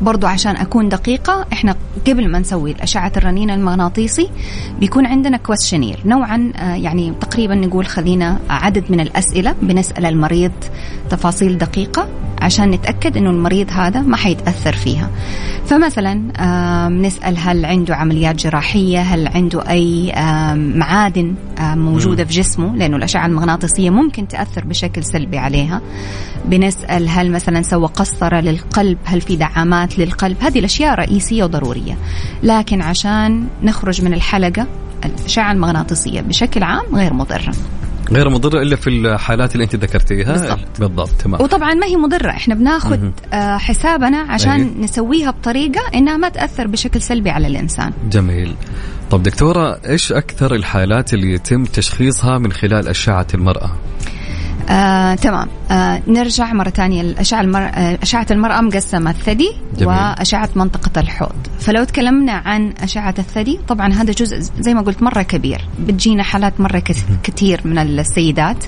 [0.00, 1.76] برضو عشان أكون دقيقة إحنا
[2.06, 4.30] قبل ما نسوي الأشعة الرنين المغناطيسي
[4.80, 10.52] بيكون عندنا questionnaire نوعا آه، يعني تقريبا نقول خلينا عدد من الأسئلة بنسأل المريض
[11.10, 12.08] تفاصيل دقيقة
[12.40, 15.10] عشان نتأكد إنه المريض هذا ما حيتأثر فيها.
[15.66, 16.14] فمثلا
[16.88, 20.12] نسأل هل عنده عمليات جراحية هل عنده أي
[20.56, 25.80] معادن موجودة في جسمه لأنه الأشعة المغناطيسية ممكن تأثر بشكل سلبي عليها.
[26.44, 30.36] بنسأل هل مثلا سوى قسطرة للقلب هل في دعامات للقلب.
[30.40, 31.98] هذه الأشياء رئيسية وضرورية.
[32.42, 34.66] لكن عشان نخرج من الحلقة
[35.04, 37.52] الأشعة المغناطيسية بشكل عام غير مضرة.
[38.12, 40.32] غير مضرة إلا في الحالات اللي أنت ذكرتيها.
[40.32, 40.80] بالضبط.
[40.80, 41.42] بالضبط تمام.
[41.42, 42.30] وطبعا ما هي مضرة.
[42.30, 44.84] إحنا بناخذ آه حسابنا عشان أيه.
[44.84, 47.92] نسويها بطريقة إنها ما تأثر بشكل سلبي على الإنسان.
[48.10, 48.54] جميل.
[49.10, 53.70] طب دكتورة إيش أكثر الحالات اللي يتم تشخيصها من خلال أشعة المرأة؟
[54.70, 55.48] آه، تمام.
[55.70, 57.00] آه، نرجع مرة ثانية.
[57.00, 57.60] الأشعة المر...
[57.60, 59.10] آه، أشعة المرأة مقسمة.
[59.10, 59.88] الثدي جميل.
[59.88, 61.36] وأشعة منطقة الحوض.
[61.60, 65.64] فلو تكلمنا عن أشعة الثدي طبعا هذا جزء زي ما قلت مرة كبير.
[65.80, 66.82] بتجينا حالات مرة
[67.22, 68.64] كثير من السيدات.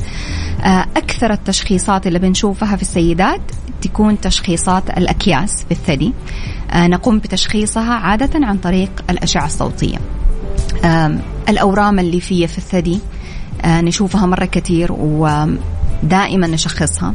[0.64, 3.40] آه، أكثر التشخيصات اللي بنشوفها في السيدات
[3.82, 6.12] تكون تشخيصات الأكياس في الثدي.
[6.70, 9.98] آه، نقوم بتشخيصها عادة عن طريق الأشعة الصوتية.
[11.48, 12.98] الأورام الليفية في الثدي
[13.64, 14.92] آه، نشوفها مرة كثير
[16.02, 17.14] ودائما نشخصها.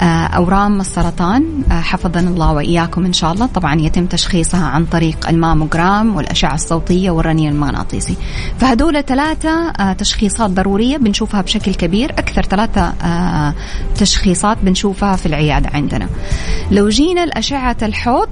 [0.00, 3.46] آه، أورام السرطان آه، حفظنا الله وإياكم إن شاء الله.
[3.46, 8.16] طبعا يتم تشخيصها عن طريق الماموجرام والأشعة الصوتية والرنين المغناطيسي.
[8.58, 12.10] فهدول ثلاثة تشخيصات ضرورية بنشوفها بشكل كبير.
[12.10, 12.92] أكثر ثلاثة
[13.96, 16.08] تشخيصات بنشوفها في العيادة عندنا.
[16.70, 18.28] لو جينا لأشعة الحوض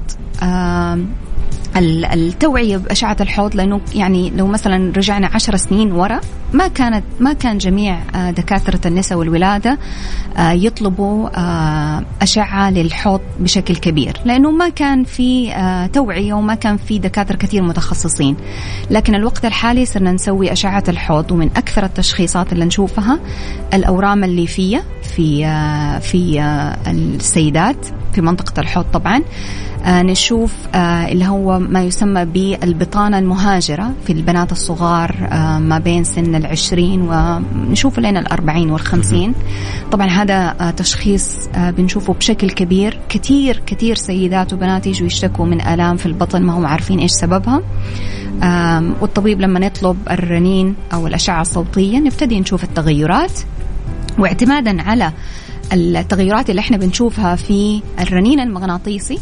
[1.77, 6.21] التوعية بأشعة الحوض لأنه يعني لو مثلا رجعنا عشر سنين ورا
[6.53, 9.79] ما كانت ما كان جميع آه، دكاترة النساء والولادة
[10.37, 15.51] آه، يطلبوا آه، أشعة للحوض بشكل كبير لأنه ما كان في
[15.93, 18.37] توعية وما كان في دكاترة كثير متخصصين.
[18.91, 23.21] لكن الوقت الحالي صرنا نسوي أشعة الحوض ومن أكثر التشخيصات اللي نشوفها
[23.75, 25.41] الأورام الليفيه في
[26.01, 26.43] في
[26.87, 29.23] السيدات في منطقة الحوض طبعا
[29.87, 36.35] نشوف آه اللي هو ما يسمى بالبطانة المهاجرة في البنات الصغار آه ما بين سن
[36.35, 39.35] العشرين ونشوف لين الأربعين والخمسين.
[39.93, 42.99] طبعا هذا آه تشخيص آه بنشوفه بشكل كبير.
[43.09, 47.63] كثير كثير سيدات وبنات يجوا يشتكوا من آلام في البطن ما هم عارفين إيش سببها.
[49.01, 53.41] والطبيب لما نطلب الرنين أو الأشعة الصوتية نبتدي نشوف التغيرات.
[54.19, 55.13] واعتمادا على
[55.73, 59.21] التغيرات اللي إحنا بنشوفها في الرنين المغناطيسي آه،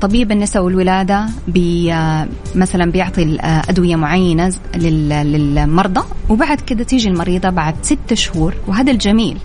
[0.00, 7.50] طبيب النساء والولادة بي آه، مثلا بيعطي آه، أدوية معينة للمرضى وبعد كده تيجي المريضة
[7.50, 9.38] بعد ست شهور وهذا الجميل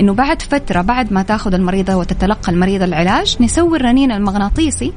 [0.00, 4.92] إنه بعد فترة بعد ما تاخذ المريضة وتتلقى المريضة العلاج نسوي الرنين المغناطيسي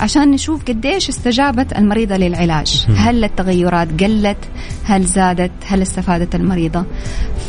[0.00, 2.86] عشان نشوف قديش استجابت المريضة للعلاج.
[2.96, 4.36] هل التغيرات قلت؟
[4.84, 6.84] هل زادت؟ هل استفادت المريضة؟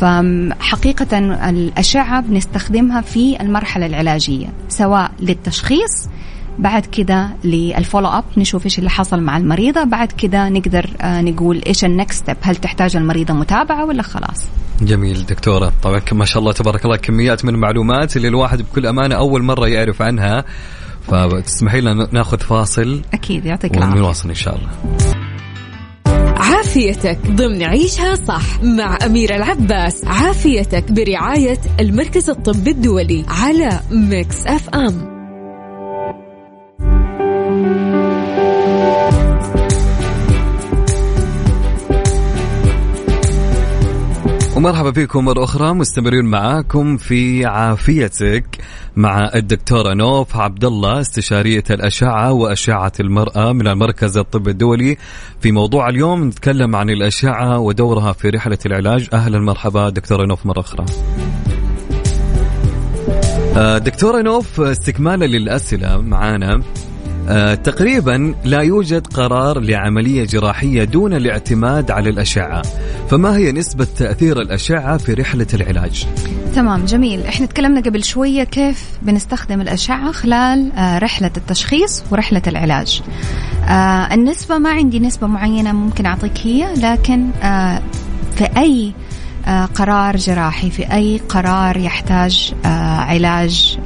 [0.00, 6.08] فحقيقه الأشعة بنستخدمها في المرحلة العلاجية سواء للتشخيص
[6.58, 9.84] بعد كده لل follow up نشوف إيش اللي حصل مع المريضة.
[9.84, 14.44] بعد كده نقدر آه، نقول إيش ال next step هل تحتاج المريضة متابعة ولا خلاص؟
[14.82, 15.72] جميل دكتورة.
[15.82, 19.68] طبعا ما شاء الله تبارك الله كميات من المعلومات اللي الواحد بكل أمانة أول مرة
[19.68, 20.44] يعرف عنها.
[21.08, 23.02] فتسمحي لنا ناخذ فاصل.
[23.14, 24.00] أكيد يعطيك العافية.
[24.00, 24.68] ونواصل إن شاء الله.
[26.36, 30.04] عافيتك ضمن عيشها صح مع أميرة العباس.
[30.04, 35.17] عافيتك برعاية المركز الطبي الدولي على Mix FM
[44.58, 48.44] ومرحبا فيكم مرة أخرى مستمرين معاكم في عافيتك
[48.96, 54.96] مع الدكتورة نوف عبد الله استشارية الأشعة وأشعة المرأة من المركز الطبي الدولي.
[55.40, 59.08] في موضوع اليوم نتكلم عن الأشعة ودورها في رحلة العلاج.
[59.12, 60.84] أهلا مرحبا دكتورة نوف مرة أخرى.
[63.56, 66.62] آه، دكتورة نوف استكمالا للأسئلة معانا.
[67.28, 72.62] آه، تقريبا لا يوجد قرار لعملية جراحية دون الاعتماد على الأشعة.
[73.10, 76.06] فما هي نسبة تأثير الأشعة في رحلة العلاج؟
[76.54, 77.22] تمام جميل.
[77.22, 83.02] إحنا تكلمنا قبل شوية كيف بنستخدم الأشعة خلال آه، رحلة التشخيص ورحلة العلاج.
[83.68, 87.30] آه، النسبة ما عندي نسبة معينة ممكن أعطيك هي لكن
[88.36, 88.92] في أي
[89.74, 90.70] قرار جراحي.
[90.70, 93.78] في أي قرار يحتاج علاج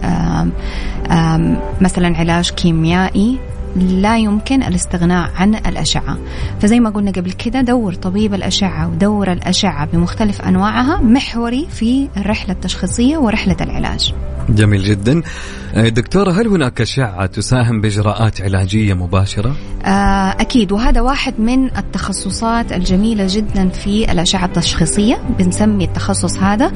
[1.80, 3.38] مثلا علاج كيميائي
[3.76, 6.18] لا يمكن الاستغناء عن الأشعة.
[6.60, 12.54] فزي ما قلنا قبل كده دور طبيب الأشعة ودور الأشعة بمختلف أنواعها محوري في الرحلة
[12.54, 14.14] التشخيصية ورحلة العلاج.
[14.48, 15.22] جميل جدا.
[15.74, 20.72] آه، دكتورة هل هناك أشعة تساهم بإجراءات علاجية مباشرة؟ آه، أكيد.
[20.72, 25.22] وهذا واحد من التخصصات الجميلة جدا في الأشعة التشخيصية.
[25.38, 26.72] بنسمي التخصص هذا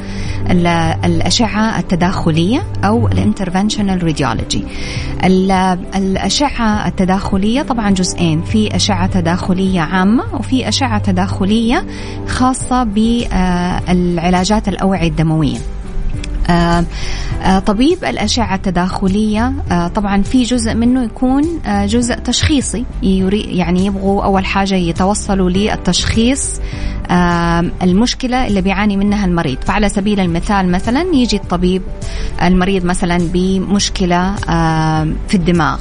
[1.05, 4.65] الأشعة التداخلية أو ال interventional radiology
[5.97, 8.43] الأشعة التداخلية طبعا جزئين.
[8.43, 11.87] في أشعة تداخلية عامة وفي أشعة تداخلية
[12.29, 15.59] خاصة بالعلاجات الأوعية الدموية.
[17.67, 24.75] طبيب الأشعة التداخلية آه، طبعا في جزء منه يكون جزء تشخيصي يعني يبغوا أول حاجة
[24.75, 26.61] يتوصلوا للتشخيص
[27.83, 29.59] المشكلة اللي بيعاني منها المريض.
[29.61, 31.83] فعلى سبيل المثال مثلا يجي الطبيب
[32.43, 34.35] المريض مثلا بمشكلة
[35.29, 35.81] في الدماغ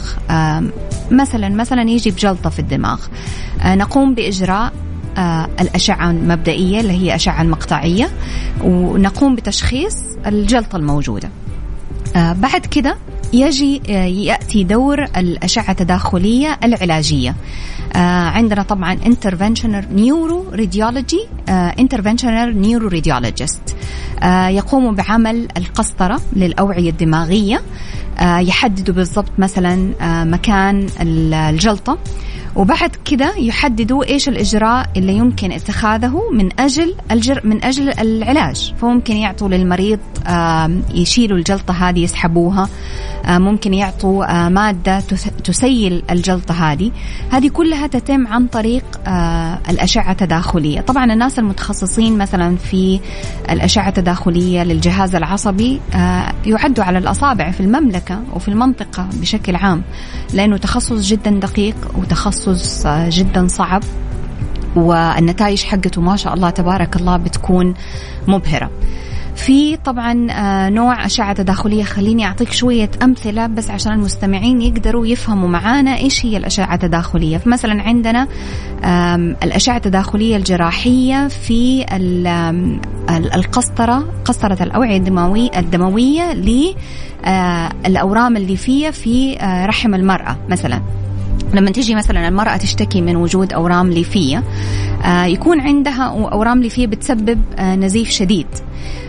[1.11, 2.99] مثلا مثلا يجي بجلطة في الدماغ.
[3.65, 4.73] نقوم بإجراء
[5.61, 8.09] الأشعة المبدئية اللي هي أشعة المقطعية
[8.63, 9.95] ونقوم بتشخيص
[10.27, 11.29] الجلطة الموجودة.
[12.15, 12.97] آه بعد كده
[13.33, 17.35] يجي آه يأتي دور الأشعة التداخلية العلاجية.
[17.95, 22.53] آه عندنا طبعا interventional neuro radiology آه interventional
[24.23, 27.61] آه يقوموا بعمل القسطرة للأوعية الدماغية.
[28.19, 31.97] آه يحددوا بالضبط مثلا آه مكان الجلطة.
[32.55, 38.73] وبعد كده يحددوا إيش الإجراء اللي يمكن اتخاذه من أجل الجر من أجل العلاج.
[38.81, 39.99] فممكن يعطوا للمريض
[40.93, 42.69] يشيلوا الجلطة هذه يسحبوها.
[43.27, 44.99] ممكن يعطوا مادة
[45.43, 46.91] تسيل الجلطة هذه.
[47.31, 48.83] هذه كلها تتم عن طريق
[49.69, 50.81] الأشعة التداخلية.
[50.81, 52.99] طبعا الناس المتخصصين مثلا في
[53.49, 55.81] الأشعة التداخلية للجهاز العصبي
[56.45, 59.81] يعدوا على الأصابع في المملكة وفي المنطقة بشكل عام
[60.33, 63.83] لأنه تخصص جدا دقيق وتخصص تخصص جدا صعب
[64.75, 67.73] والنتائج حقته ما شاء الله تبارك الله بتكون
[68.27, 68.71] مبهرة.
[69.35, 75.49] في طبعا آه، نوع أشعة تداخلية خليني أعطيك شوية أمثلة بس عشان المستمعين يقدروا يفهموا
[75.49, 77.37] معانا إيش هي الأشعة التداخلية.
[77.37, 78.27] فمثلا عندنا
[79.43, 81.85] الأشعة التداخلية الجراحية في
[83.09, 86.33] القسطرة قسطرة الأوعية الدموية الدموية
[87.85, 91.04] للأورام الليفية في آه، رحم المرأة مثلا.
[91.53, 94.43] لما تيجي مثلا المرأة تشتكي من وجود أورام ليفية
[95.05, 98.47] آه، يكون عندها أورام ليفية بتسبب آه، نزيف شديد.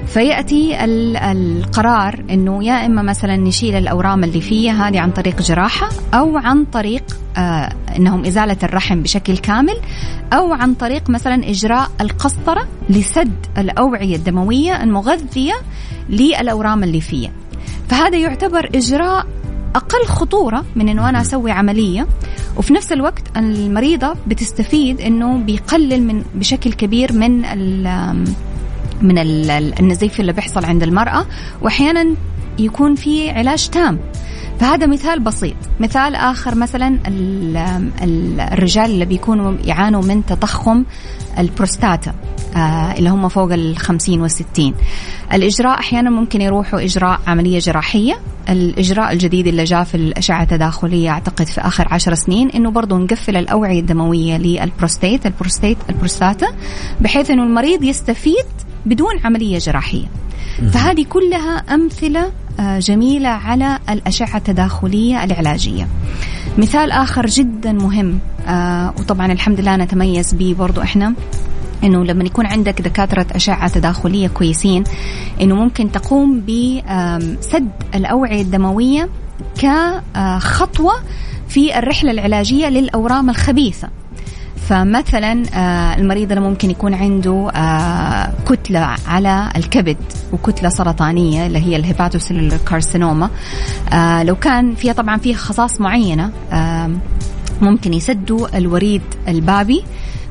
[0.07, 6.65] فيأتي القرار أنه يا إما مثلا نشيل الأورام الليفية هذه عن طريق جراحة أو عن
[6.65, 7.03] طريق
[7.37, 9.77] آه أنهم إزالة الرحم بشكل كامل
[10.33, 15.55] أو عن طريق مثلا إجراء القسطرة لسد الأوعية الدموية المغذية
[16.09, 17.33] للأورام الليفية.
[17.89, 19.27] فهذا يعتبر إجراء
[19.77, 22.07] أقل خطورة من إنه أنا أسوي عملية.
[22.57, 27.41] وفي نفس الوقت المريضة بتستفيد إنه بيقلل من بشكل كبير من
[29.03, 29.19] من
[29.81, 31.27] النزيف اللي بيحصل عند المرأة.
[31.63, 32.15] واحيانا
[32.59, 33.99] يكون في علاج تام.
[34.61, 35.57] فهذا مثال بسيط.
[35.81, 36.99] مثال آخر مثلا
[38.53, 40.85] الرجال اللي بيكونوا يعانوا من تضخم
[41.39, 42.15] البروستاتا
[42.57, 44.75] آه، اللي هم فوق الخمسين والستين.
[45.33, 48.19] الإجراء أحيانا ممكن يروحوا إجراء عملية جراحية.
[48.49, 53.37] الإجراء الجديد اللي جاء في الأشعة التداخلية أعتقد في آخر عشر سنين إنه برضو نقفل
[53.37, 56.47] الأوعية الدموية لل prostate ال prostate البروستاتا
[57.01, 58.47] بحيث إنه المريض يستفيد
[58.87, 60.07] بدون عملية جراحية.
[60.73, 65.89] فهذه كلها أمثلة جميلة على الأشعة التداخلية العلاجية.
[66.59, 71.15] مثال آخر جدا مهم آه، وطبعا الحمد لله نتميز به برضو إحنا
[71.85, 74.85] إنه لما يكون عندك دكاترة أشعة تداخلية كويسين
[75.41, 79.09] إنه ممكن تقوم بسد الأوعية الدموية
[79.59, 80.93] كخطوة
[81.49, 83.89] في الرحلة العلاجية للأورام الخبيثة.
[84.69, 89.97] فمثلا آه، المريض اللي ممكن يكون عنده آه، كتلة على الكبد
[90.33, 93.31] وكتلة سرطانية اللي هي الهيباتوسيلولر كارسينوما.
[93.93, 96.31] آه، لو كان فيها طبعا فيها خصائص معينة
[97.63, 99.85] ممكن يسدوا الوريد البابي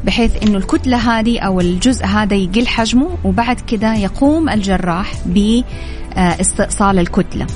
[0.04, 7.48] بحيث إنه الكتلة هذه أو الجزء هذا يقل حجمه وبعد كده يقوم الجراح بإستئصال الكتلة.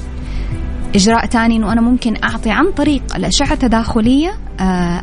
[0.96, 5.02] إجراء تاني أنه أنا ممكن أعطي عن طريق الأشعة التداخلية آه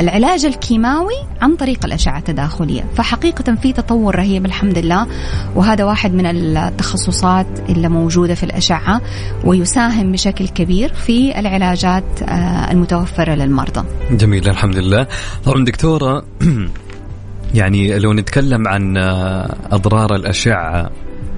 [0.00, 2.84] العلاج الكيماوي عن طريق الأشعة التداخلية.
[2.96, 5.06] فحقيقة في تطور رهيب الحمد لله
[5.54, 9.00] وهذا واحد من التخصصات اللي موجودة في الأشعة
[9.44, 13.84] ويساهم بشكل كبير في العلاجات آه المتوفرة للمرضى.
[14.10, 15.06] جميل الحمد لله.
[15.44, 16.24] طبعا دكتورة
[17.54, 20.90] يعني لو نتكلم عن آه، أضرار الأشعة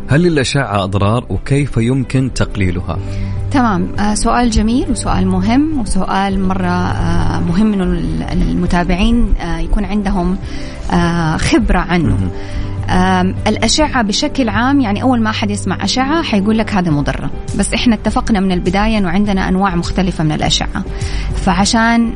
[0.09, 2.99] هل للأشعة أضرار وكيف يمكن تقليلها؟
[3.51, 3.89] تمام.
[3.99, 7.85] آه سؤال جميل وسؤال مهم وسؤال مرة آه مهم إنه
[8.33, 10.37] المتابعين آه يكون عندهم
[11.37, 12.31] خبرة عنه.
[13.47, 17.31] الأشعة بشكل عام يعني أول ما أحد يسمع أشعة حيقول لك هذا مضرة.
[17.59, 20.85] بس إحنا اتفقنا من البداية أنه عندنا أنواع مختلفة من الأشعة.
[21.35, 22.13] فعشان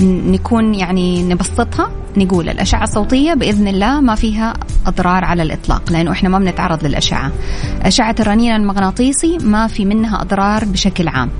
[0.00, 4.54] نكون يعني نبسطها نقول الأشعة الصوتية بإذن الله ما فيها
[4.86, 7.32] أضرار على الإطلاق لأنه إحنا ما بنتعرض للأشعة.
[7.82, 11.30] أشعة الرنين المغناطيسي ما في منها أضرار بشكل عام.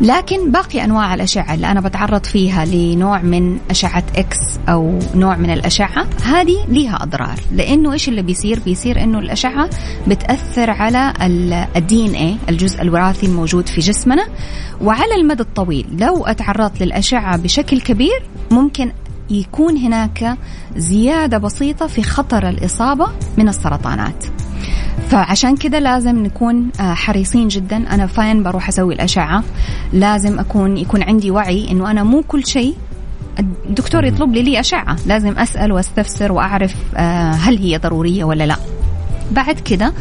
[0.00, 4.38] لكن باقي أنواع الأشعة اللي أنا بتعرض فيها لنوع من أشعة إكس
[4.68, 7.40] أو نوع من الأشعة هذه ليها أضرار.
[7.52, 9.70] لأنه إيش اللي بيصير؟ بيصير إنه الأشعة
[10.08, 11.12] بتأثر على
[11.76, 14.26] ال DNA الجزء الوراثي الموجود في جسمنا.
[14.80, 18.92] وعلى المدى الطويل لو أتعرضت للأشعة بشكل كبير ممكن
[19.30, 20.36] يكون هناك
[20.76, 24.24] زيادة بسيطة في خطر الإصابة من السرطانات.
[25.10, 27.76] فعشان كذا لازم نكون آه، حريصين جدا.
[27.76, 29.42] أنا فين بروح أسوي الأشعة.
[29.92, 32.74] لازم أكون يكون عندي وعي إنه أنا مو كل شيء
[33.38, 34.96] الدكتور يطلب لي لي أشعة.
[35.06, 38.56] لازم أسأل وأستفسر وأعرف آه، هل هي ضرورية ولا لا.
[39.30, 39.92] بعد كده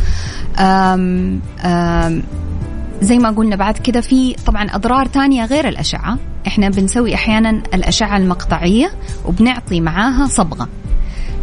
[3.01, 6.17] زي ما قلنا بعد كده في طبعا أضرار تانية غير الأشعة.
[6.47, 8.91] إحنا بنسوي أحيانا الأشعة المقطعية
[9.25, 10.67] وبنعطي معاها صبغة.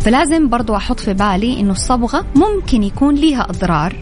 [0.00, 3.96] فلازم برضو أحط في بالي أنه الصبغة ممكن يكون لها أضرار.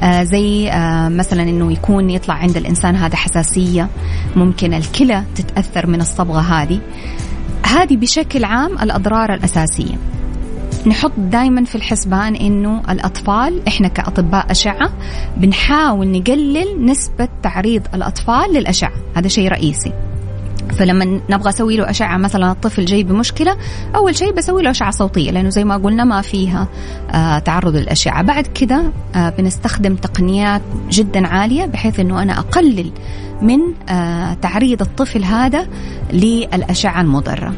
[0.00, 3.88] آه زي آه مثلا إنه يكون يطلع عند الإنسان هذا حساسية.
[4.36, 6.80] ممكن الكلى تتأثر من الصبغة هذه.
[7.66, 9.94] هذه بشكل عام الأضرار الأساسية.
[10.86, 14.92] نحط دائما في الحسبان إنه الأطفال إحنا كأطباء أشعة
[15.36, 18.92] بنحاول نقلل نسبة تعريض الأطفال للأشعة.
[19.16, 19.92] هذا شيء رئيسي.
[20.70, 23.56] فلما نبغى أسوي له أشعة مثلا الطفل جاي بمشكلة
[23.96, 26.68] أول شيء بسوي له أشعة صوتية لأنه زي ما قلنا ما فيها
[27.10, 28.22] آه تعرض للأشعة.
[28.22, 32.90] بعد كذا آه بنستخدم تقنيات جدا عالية بحيث إنه أنا أقلل
[33.42, 33.58] من
[33.88, 35.66] آه تعريض الطفل هذا
[36.12, 37.52] للأشعة المضرة.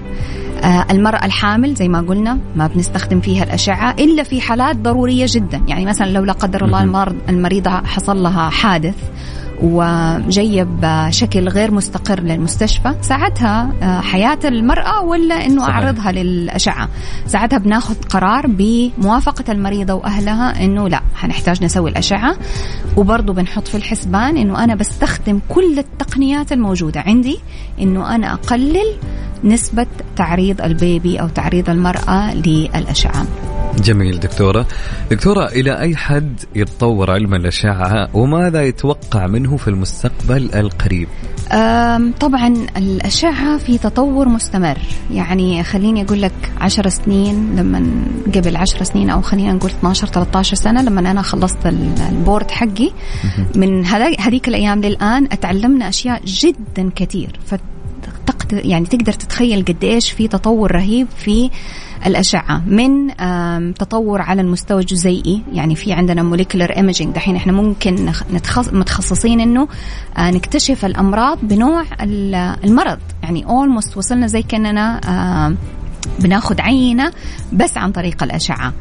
[0.64, 5.62] آه المرأة الحامل زي ما قلنا ما بنستخدم فيها الأشعة إلا في حالات ضرورية جدا.
[5.68, 8.94] يعني مثلا لو لا قدر الله المريضة حصل لها حادث
[9.62, 12.94] وجايه بشكل غير مستقر للمستشفى.
[13.00, 15.74] ساعتها آه، حياة المرأة ولا إنه صحيح.
[15.74, 16.88] أعرضها للأشعة؟
[17.26, 22.36] ساعتها بناخذ قرار بموافقة المريضة وأهلها إنه لا حنحتاج نسوي الأشعة.
[22.96, 27.38] وبرضه بنحط في الحسبان إنه أنا بستخدم كل التقنيات الموجودة عندي
[27.80, 28.96] إنه أنا أقلل
[29.44, 29.86] نسبة
[30.16, 33.26] تعريض البيبي أو تعريض المرأة للأشعة.
[33.78, 34.66] جميل دكتورة.
[35.10, 41.08] دكتورة إلى أي حد يتطور علم الأشعة وماذا يتوقع منه في المستقبل القريب؟
[42.20, 44.78] طبعا الأشعة في تطور مستمر.
[45.10, 48.04] يعني خليني أقول لك عشر سنين لما
[48.34, 52.90] قبل عشر سنين أو خلينا نقول 12 13 سنة لما أنا خلصت البورد حقي.
[53.54, 57.40] من هذيك الأيام للآن أتعلمنا أشياء جدا كثير.
[58.52, 61.50] يعني تقدر تتخيل قد إيش في تطور رهيب في
[62.06, 63.14] الأشعة من
[63.74, 68.12] تطور على المستوى الجزيئي يعني في عندنا molecular imaging دحين إحنا ممكن
[68.72, 69.68] متخصصين إنه
[70.16, 71.84] آه، نكتشف الأمراض بنوع
[72.64, 72.98] المرض.
[73.22, 75.00] يعني almost وصلنا زي كأننا
[76.18, 77.12] بناخذ عينة
[77.52, 78.72] بس عن طريق الأشعة.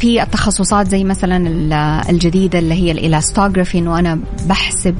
[0.00, 1.36] في التخصصات زي مثلا
[2.10, 4.94] الجديدة اللي هي ال elastography إنه أنا بحسب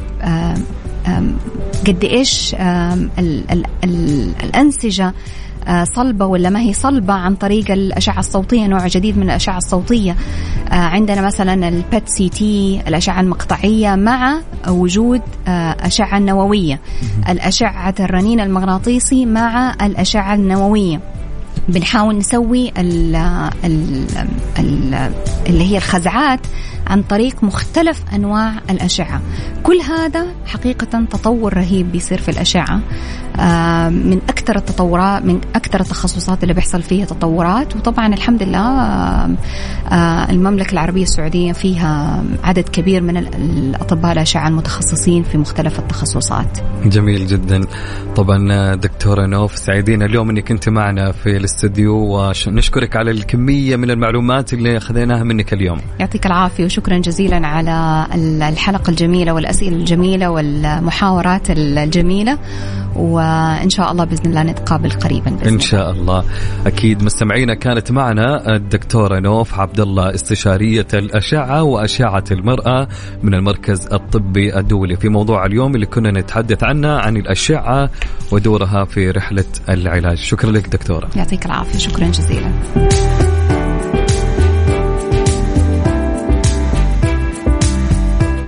[1.87, 2.57] قد إيش
[4.45, 5.15] الأنسجة
[5.69, 10.17] آه، صلبة ولا ما هي صلبة عن طريق الأشعة الصوتية نوع جديد من الأشعة الصوتية.
[10.71, 15.21] آه، عندنا مثلا ال PET CT الأشعة المقطعية مع وجود
[15.81, 16.81] أشعة نووية.
[17.29, 21.01] الأشعة الرنين المغناطيسي مع الأشعة النووية.
[21.69, 23.17] بنحاول نسوي ال
[23.65, 24.07] ال
[24.59, 24.95] ال
[25.47, 26.41] اللي هي الخزعات
[26.89, 29.21] عن طريق مختلف أنواع الأشعة.
[29.63, 32.81] كل هذا حقيقة تطور رهيب بيصير في الأشعة.
[33.41, 37.77] آه، من أكثر التطورات من أكثر التخصصات اللي بيحصل فيها تطورات.
[37.77, 45.39] وطبعا الحمد لله آه، المملكة العربية السعودية فيها عدد كبير من الأطباء الأشعة المتخصصين في
[45.39, 46.59] مختلف التخصصات.
[46.85, 47.61] جميل جدا.
[48.17, 54.53] طبعا دكتورة نوف سعيدين اليوم أنك كنت معنا في الاستوديو ونشكرك على الكمية من المعلومات
[54.53, 55.79] اللي أخذناها منك اليوم.
[56.01, 58.07] يعطيك العافية وشكرا جزيلا على
[58.49, 62.39] الحلقة الجميلة والأسئلة الجميلة والمحاورات الجميلة.
[62.97, 66.25] وإن شاء الله بإذن الله نتقابل قريبا بإذن إن شاء الله.
[66.67, 72.89] أكيد مستمعينا كانت معنا الدكتورة نوف عبد الله استشارية الأشعة وأشعة المرأة
[73.23, 74.97] من المركز الطبي الدولي.
[74.97, 77.91] في موضوع اليوم اللي كنا نتحدث عنه عن الأشعة
[78.33, 80.19] ودورها في رحلة العلاج.
[80.19, 81.09] شكرا لك دكتورة.
[81.17, 81.79] يعطيك العافية.
[81.79, 82.51] شكرا جزيلا.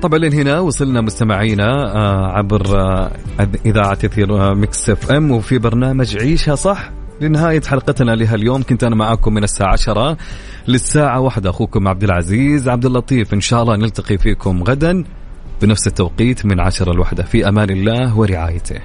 [0.03, 3.11] طبعا هنا وصلنا مستمعينا آه، عبر آه،
[3.67, 6.91] إذاعة أثير Mix FM وفي برنامج عيشها صح
[7.21, 10.17] لنهاية حلقتنا لها اليوم كنت أنا معاكم من الساعة 10
[10.69, 11.51] للساعة واحدة.
[11.51, 13.35] أخوكم عبد العزيز عبد اللطيف.
[13.35, 15.05] إن شاء الله نلتقي فيكم غدا
[15.63, 18.81] بنفس التوقيت من 10 للوحدة في أمان الله ورعايته.